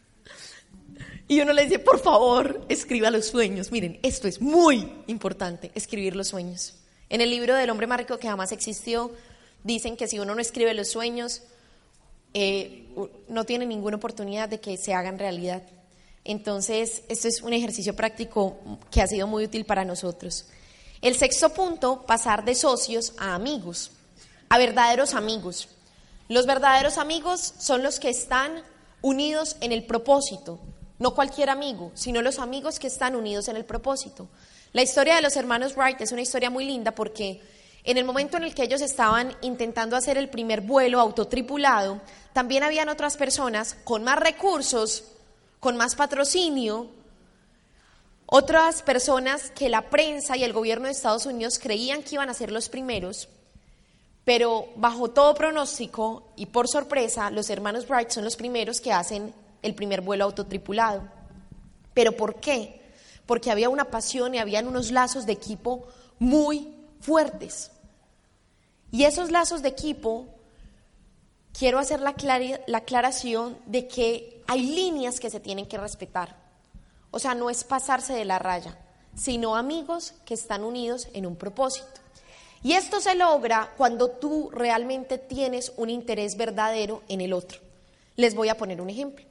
[1.28, 3.72] Y uno le dice, por favor, escriba los sueños.
[3.72, 6.76] Miren, esto es muy importante, escribir los sueños.
[7.10, 9.12] En el libro del hombre más que jamás existió,
[9.64, 11.42] dicen que si uno no escribe los sueños,
[12.36, 12.86] eh,
[13.28, 15.64] no tiene ninguna oportunidad de que se hagan realidad.
[16.24, 18.58] Entonces, esto es un ejercicio práctico
[18.92, 20.46] que ha sido muy útil para nosotros.
[21.02, 23.92] El sexto punto, pasar de socios a amigos,
[24.50, 25.70] a verdaderos amigos.
[26.28, 28.64] Los verdaderos amigos son los que están
[29.02, 30.60] unidos en el propósito,
[30.98, 34.28] no cualquier amigo, sino los amigos que están unidos en el propósito.
[34.74, 37.42] La historia de los hermanos Wright es una historia muy linda porque
[37.84, 42.02] en el momento en el que ellos estaban intentando hacer el primer vuelo autotripulado,
[42.34, 45.04] también habían otras personas con más recursos,
[45.60, 46.90] con más patrocinio,
[48.26, 52.34] otras personas que la prensa y el gobierno de Estados Unidos creían que iban a
[52.34, 53.30] ser los primeros,
[54.26, 59.34] pero bajo todo pronóstico y por sorpresa, los hermanos Wright son los primeros que hacen
[59.62, 61.04] el primer vuelo autotripulado.
[61.94, 62.82] ¿Pero por qué?
[63.28, 67.72] Porque había una pasión y habían unos lazos de equipo muy fuertes.
[68.92, 70.26] Y esos lazos de equipo,
[71.58, 72.16] quiero hacer la,
[72.66, 76.36] la aclaración de que hay líneas que se tienen que respetar.
[77.12, 78.76] O sea, no es pasarse de la raya,
[79.16, 82.05] sino amigos que están unidos en un propósito.
[82.66, 87.60] Y esto se logra cuando tú realmente tienes un interés verdadero en el otro.
[88.16, 89.24] Les voy a poner un ejemplo.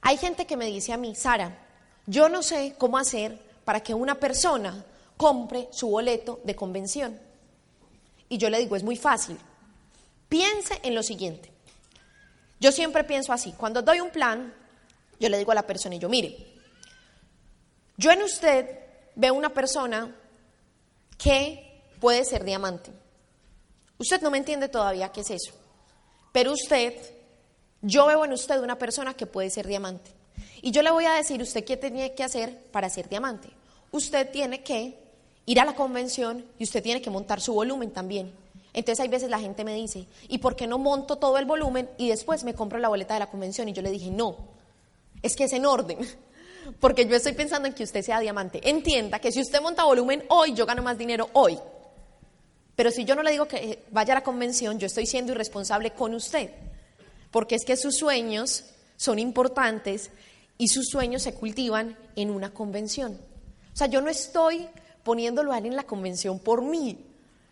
[0.00, 1.54] Hay gente que me dice a mí, Sara,
[2.06, 4.86] yo no sé cómo hacer para que una persona
[5.18, 7.20] compre su boleto de convención.
[8.30, 9.36] Y yo le digo, es muy fácil.
[10.30, 11.52] Piense en lo siguiente.
[12.58, 13.52] Yo siempre pienso así.
[13.52, 14.54] Cuando doy un plan,
[15.20, 16.38] yo le digo a la persona, y yo, mire,
[17.98, 18.78] yo en usted
[19.14, 20.16] veo una persona
[21.18, 21.65] que
[22.00, 22.90] puede ser diamante.
[23.98, 25.52] Usted no me entiende todavía qué es eso,
[26.32, 26.94] pero usted,
[27.82, 30.10] yo veo en usted una persona que puede ser diamante.
[30.60, 33.48] Y yo le voy a decir, usted qué tiene que hacer para ser diamante.
[33.92, 34.98] Usted tiene que
[35.46, 38.32] ir a la convención y usted tiene que montar su volumen también.
[38.74, 41.88] Entonces hay veces la gente me dice, ¿y por qué no monto todo el volumen
[41.96, 43.68] y después me compro la boleta de la convención?
[43.68, 44.36] Y yo le dije, no,
[45.22, 45.98] es que es en orden,
[46.80, 48.60] porque yo estoy pensando en que usted sea diamante.
[48.68, 51.58] Entienda que si usted monta volumen hoy, yo gano más dinero hoy.
[52.76, 55.92] Pero si yo no le digo que vaya a la convención, yo estoy siendo irresponsable
[55.92, 56.50] con usted,
[57.30, 58.66] porque es que sus sueños
[58.96, 60.10] son importantes
[60.58, 63.18] y sus sueños se cultivan en una convención.
[63.72, 64.68] O sea, yo no estoy
[65.02, 66.98] poniéndolo a él en la convención por mí,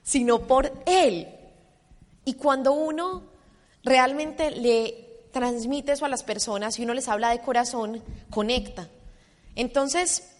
[0.02, 1.28] sino por él.
[2.24, 3.22] Y cuando uno
[3.82, 8.88] realmente le transmite eso a las personas y uno les habla de corazón, conecta.
[9.56, 10.33] Entonces,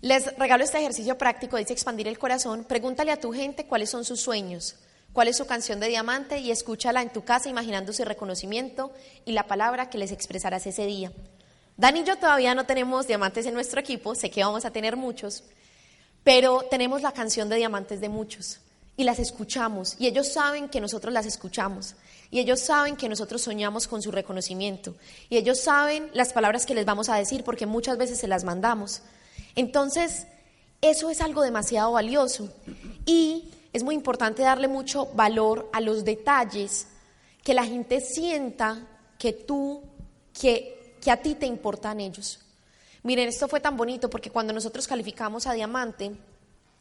[0.00, 2.64] les regalo este ejercicio práctico, dice expandir el corazón.
[2.64, 4.76] Pregúntale a tu gente cuáles son sus sueños,
[5.12, 8.92] cuál es su canción de diamante y escúchala en tu casa imaginando su reconocimiento
[9.24, 11.12] y la palabra que les expresarás ese día.
[11.76, 14.96] Dani y yo todavía no tenemos diamantes en nuestro equipo, sé que vamos a tener
[14.96, 15.44] muchos,
[16.22, 18.60] pero tenemos la canción de diamantes de muchos
[18.96, 21.94] y las escuchamos y ellos saben que nosotros las escuchamos
[22.30, 24.94] y ellos saben que nosotros soñamos con su reconocimiento
[25.30, 28.44] y ellos saben las palabras que les vamos a decir porque muchas veces se las
[28.44, 29.00] mandamos.
[29.54, 30.26] Entonces,
[30.80, 32.52] eso es algo demasiado valioso
[33.04, 36.88] y es muy importante darle mucho valor a los detalles,
[37.42, 38.86] que la gente sienta
[39.18, 39.82] que tú,
[40.38, 42.40] que, que a ti te importan ellos.
[43.02, 46.12] Miren, esto fue tan bonito porque cuando nosotros calificamos a diamante,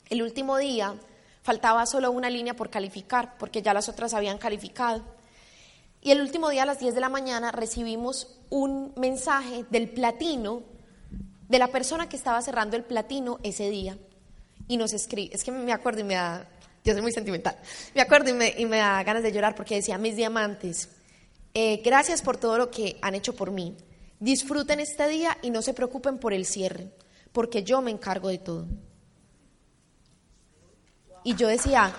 [0.09, 0.95] el último día
[1.43, 5.01] faltaba solo una línea por calificar, porque ya las otras habían calificado.
[6.01, 10.63] Y el último día a las 10 de la mañana recibimos un mensaje del platino
[11.49, 13.97] de la persona que estaba cerrando el platino ese día
[14.67, 16.47] y nos escribe, es que me acuerdo y me da,
[16.85, 17.57] yo soy muy sentimental,
[17.95, 20.89] me acuerdo y me, da ganas de llorar porque decía, mis diamantes,
[21.55, 23.75] eh, gracias por todo lo que han hecho por mí,
[24.19, 26.91] disfruten este día y no se preocupen por el cierre,
[27.31, 28.67] porque yo me encargo de todo.
[31.23, 31.93] Y yo decía,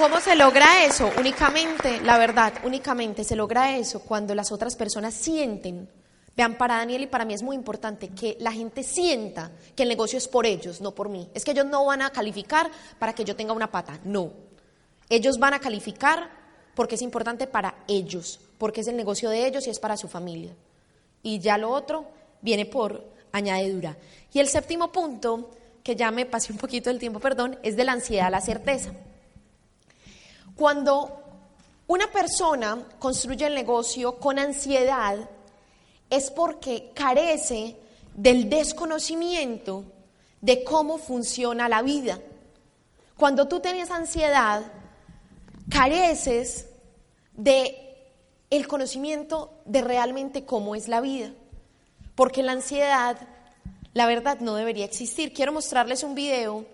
[0.00, 1.10] ¿Cómo se logra eso?
[1.18, 5.90] Únicamente, la verdad, únicamente se logra eso cuando las otras personas sienten.
[6.34, 9.90] Vean, para Daniel y para mí es muy importante que la gente sienta que el
[9.90, 11.28] negocio es por ellos, no por mí.
[11.34, 14.32] Es que ellos no van a calificar para que yo tenga una pata, no.
[15.10, 16.30] Ellos van a calificar
[16.74, 20.08] porque es importante para ellos, porque es el negocio de ellos y es para su
[20.08, 20.56] familia.
[21.22, 22.06] Y ya lo otro
[22.40, 23.98] viene por añadidura.
[24.32, 25.50] Y el séptimo punto
[25.84, 28.40] que ya me pasé un poquito del tiempo, perdón, es de la ansiedad a la
[28.40, 28.92] certeza.
[30.60, 31.22] Cuando
[31.86, 35.16] una persona construye el negocio con ansiedad,
[36.10, 37.78] es porque carece
[38.14, 39.84] del desconocimiento
[40.42, 42.20] de cómo funciona la vida.
[43.16, 44.70] Cuando tú tienes ansiedad,
[45.70, 46.68] careces
[47.32, 47.96] de
[48.50, 51.32] el conocimiento de realmente cómo es la vida.
[52.14, 53.16] Porque la ansiedad,
[53.94, 55.32] la verdad, no debería existir.
[55.32, 56.66] Quiero mostrarles un video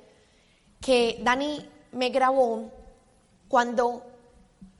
[0.80, 2.72] que Dani me grabó
[3.48, 4.04] cuando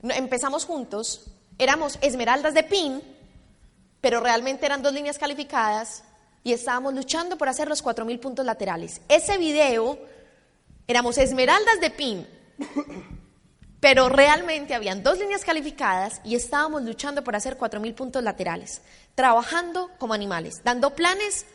[0.03, 1.25] empezamos juntos.
[1.57, 3.01] Éramos esmeraldas de pin,
[4.01, 6.03] pero realmente eran dos líneas calificadas
[6.43, 9.01] y estábamos luchando por hacer los 4.000 puntos laterales.
[9.09, 9.97] Ese video,
[10.87, 12.27] éramos esmeraldas de pin,
[13.79, 18.81] pero realmente habían dos líneas calificadas y estábamos luchando por hacer 4.000 puntos laterales,
[19.15, 21.45] trabajando como animales, dando planes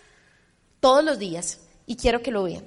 [0.80, 1.60] todos los días.
[1.86, 2.64] Y quiero que lo vean.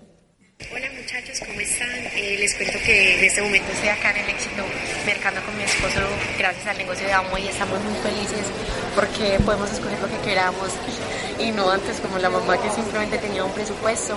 [0.57, 1.89] Hola muchachos, ¿cómo están?
[2.15, 4.63] Eh, les cuento que en este momento estoy acá en el éxito
[5.05, 5.99] mercando con mi esposo
[6.39, 8.47] gracias al negocio de Amo y estamos muy felices
[8.95, 10.71] porque podemos escoger lo que queramos
[11.39, 14.15] y no antes como la mamá que simplemente tenía un presupuesto.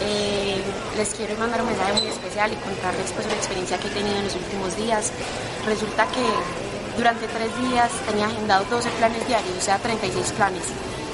[0.00, 0.56] Eh,
[0.96, 4.16] les quiero mandar un mensaje muy especial y contarles pues una experiencia que he tenido
[4.16, 5.12] en los últimos días.
[5.66, 6.24] Resulta que
[6.96, 10.64] durante tres días tenía agendado 12 planes diarios, o sea 36 planes,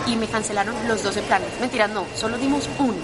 [0.07, 1.49] y me cancelaron los 12 planes.
[1.61, 3.03] Mentiras, no, solo dimos uno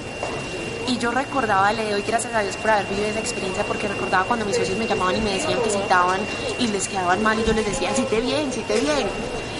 [0.88, 4.24] y yo recordaba, le doy gracias a Dios por haber vivido esa experiencia, porque recordaba
[4.24, 6.20] cuando mis socios me llamaban y me decían que citaban
[6.58, 9.06] y les quedaban mal y yo les decía, cite bien, cite bien.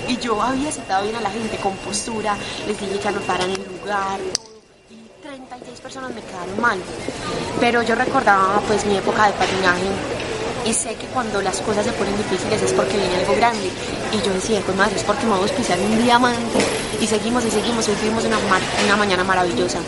[0.09, 2.35] Y yo había citado bien a la gente con postura,
[2.67, 4.19] les dije que anotaran el lugar,
[4.91, 6.79] y 36 personas me quedaron mal.
[7.61, 9.91] Pero yo recordaba pues mi época de patinaje
[10.65, 13.71] y sé que cuando las cosas se ponen difíciles es porque viene algo grande.
[14.13, 16.59] Y yo decía, pues madre, es porque me vamos a pisar un diamante.
[17.03, 19.79] Y seguimos y seguimos y tuvimos una, una mañana maravillosa.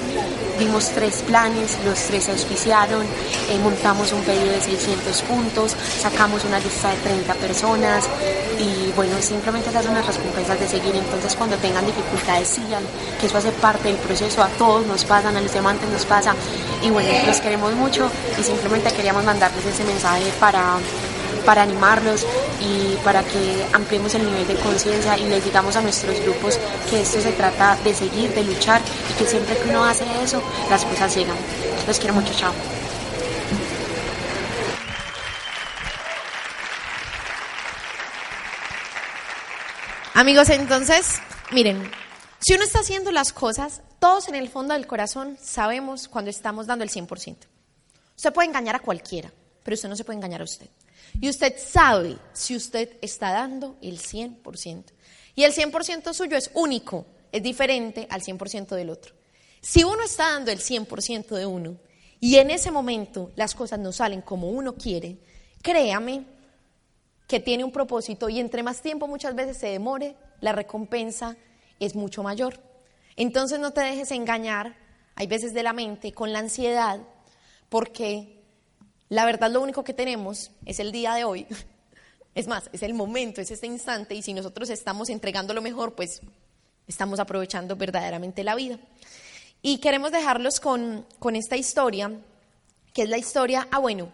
[0.60, 3.02] Dimos tres planes, los tres se auspiciaron,
[3.48, 8.04] eh, montamos un pedido de 600 puntos, sacamos una lista de 30 personas
[8.58, 10.94] y bueno, simplemente esas son las recompensas de seguir.
[10.94, 12.84] Entonces cuando tengan dificultades sigan,
[13.18, 16.34] que eso hace parte del proceso, a todos nos pasan, a los diamantes nos pasa
[16.82, 20.76] y bueno, los queremos mucho y simplemente queríamos mandarles ese mensaje para
[21.40, 22.26] para animarlos
[22.60, 27.00] y para que ampliemos el nivel de conciencia y les digamos a nuestros grupos que
[27.00, 28.80] esto se trata de seguir, de luchar
[29.10, 31.36] y que siempre que uno hace eso, las cosas llegan.
[31.86, 32.52] Los quiero mucho, chao.
[40.14, 41.20] Amigos, entonces,
[41.50, 41.90] miren,
[42.40, 46.66] si uno está haciendo las cosas, todos en el fondo del corazón sabemos cuando estamos
[46.66, 47.36] dando el 100%.
[48.16, 49.30] Usted puede engañar a cualquiera,
[49.62, 50.68] pero usted no se puede engañar a usted.
[51.20, 54.84] Y usted sabe si usted está dando el 100%.
[55.34, 59.14] Y el 100% suyo es único, es diferente al 100% del otro.
[59.60, 61.76] Si uno está dando el 100% de uno
[62.18, 65.18] y en ese momento las cosas no salen como uno quiere,
[65.62, 66.24] créame
[67.26, 71.36] que tiene un propósito y entre más tiempo muchas veces se demore, la recompensa
[71.78, 72.60] es mucho mayor.
[73.16, 74.76] Entonces no te dejes engañar,
[75.14, 77.00] hay veces de la mente, con la ansiedad,
[77.68, 78.39] porque
[79.10, 81.46] la verdad lo único que tenemos es el día de hoy.
[82.32, 85.96] Es más, es el momento, es este instante y si nosotros estamos entregando lo mejor,
[85.96, 86.20] pues
[86.86, 88.78] estamos aprovechando verdaderamente la vida.
[89.62, 92.12] Y queremos dejarlos con, con esta historia,
[92.94, 94.12] que es la historia, ah bueno,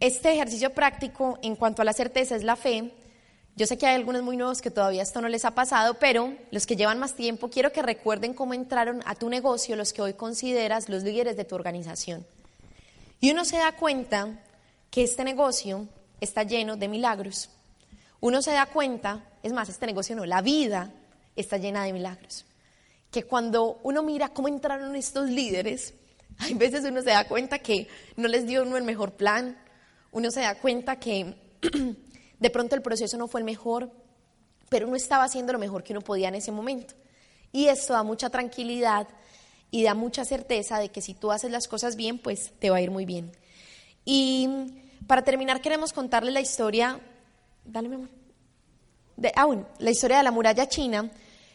[0.00, 2.92] este ejercicio práctico en cuanto a la certeza es la fe.
[3.56, 6.34] Yo sé que hay algunos muy nuevos que todavía esto no les ha pasado, pero
[6.50, 10.02] los que llevan más tiempo, quiero que recuerden cómo entraron a tu negocio los que
[10.02, 12.26] hoy consideras los líderes de tu organización.
[13.20, 14.28] Y uno se da cuenta
[14.90, 15.86] que este negocio
[16.20, 17.50] está lleno de milagros.
[18.20, 20.90] Uno se da cuenta, es más, este negocio no, la vida
[21.36, 22.46] está llena de milagros.
[23.10, 25.94] Que cuando uno mira cómo entraron estos líderes,
[26.38, 29.56] hay veces uno se da cuenta que no les dio uno el mejor plan,
[30.12, 31.34] uno se da cuenta que
[32.38, 33.90] de pronto el proceso no fue el mejor,
[34.68, 36.94] pero uno estaba haciendo lo mejor que uno podía en ese momento.
[37.52, 39.08] Y esto da mucha tranquilidad
[39.70, 42.76] y da mucha certeza de que si tú haces las cosas bien, pues te va
[42.76, 43.32] a ir muy bien.
[44.04, 44.48] Y
[45.06, 47.00] para terminar queremos contarle la historia,
[47.64, 48.08] dale mi amor,
[49.16, 49.46] de, ah,
[49.78, 51.10] la historia de la muralla china.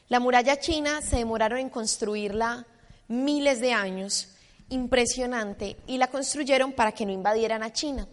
[0.08, 2.68] La muralla china se demoraron en construirla
[3.08, 4.30] miles de años,
[4.70, 8.08] impresionante, y la construyeron para que no invadieran a China.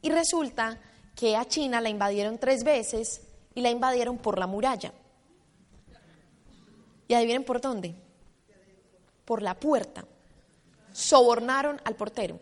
[0.00, 0.80] Y resulta
[1.16, 3.22] que a China la invadieron tres veces
[3.54, 4.92] y la invadieron por la muralla.
[7.08, 7.94] ¿Y adivinen por dónde?
[9.24, 10.04] Por la puerta.
[10.92, 12.38] Sobornaron al portero.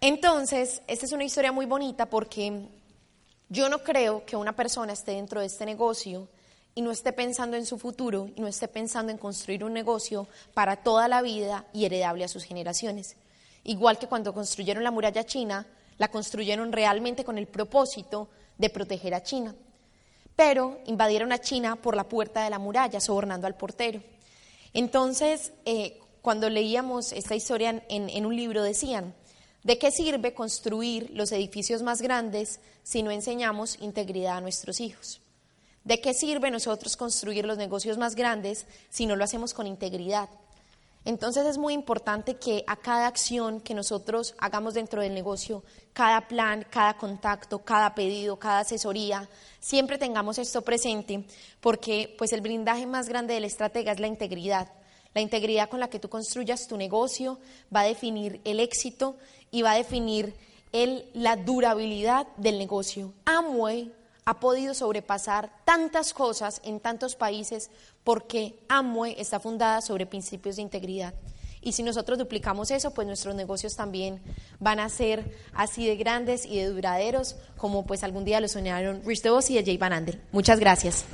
[0.00, 2.68] Entonces, esta es una historia muy bonita porque
[3.48, 6.28] yo no creo que una persona esté dentro de este negocio
[6.74, 10.28] y no esté pensando en su futuro y no esté pensando en construir un negocio
[10.54, 13.16] para toda la vida y heredable a sus generaciones.
[13.64, 15.66] Igual que cuando construyeron la muralla china,
[15.98, 19.54] la construyeron realmente con el propósito de proteger a China.
[20.36, 24.00] Pero invadieron a China por la puerta de la muralla, sobornando al portero.
[24.72, 29.14] Entonces, eh, cuando leíamos esta historia en, en un libro, decían,
[29.64, 35.20] ¿de qué sirve construir los edificios más grandes si no enseñamos integridad a nuestros hijos?
[35.84, 40.28] ¿De qué sirve nosotros construir los negocios más grandes si no lo hacemos con integridad?
[41.08, 46.28] Entonces es muy importante que a cada acción que nosotros hagamos dentro del negocio, cada
[46.28, 49.26] plan, cada contacto, cada pedido, cada asesoría,
[49.58, 51.24] siempre tengamos esto presente,
[51.62, 54.70] porque pues el blindaje más grande del estratega es la integridad.
[55.14, 57.38] La integridad con la que tú construyas tu negocio
[57.74, 59.16] va a definir el éxito
[59.50, 60.34] y va a definir
[60.72, 63.14] el, la durabilidad del negocio.
[63.24, 63.94] Amway
[64.28, 67.70] ha podido sobrepasar tantas cosas en tantos países
[68.04, 71.14] porque Amway está fundada sobre principios de integridad.
[71.62, 74.20] Y si nosotros duplicamos eso, pues nuestros negocios también
[74.60, 79.00] van a ser así de grandes y de duraderos como pues algún día lo soñaron
[79.02, 80.20] Rich DeVos y de Jay Van Andel.
[80.30, 81.06] Muchas gracias.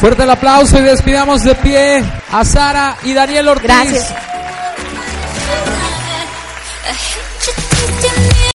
[0.00, 3.62] Fuerte el aplauso y despidamos de pie a Sara y Daniel Ortiz.
[3.62, 4.35] Gracias.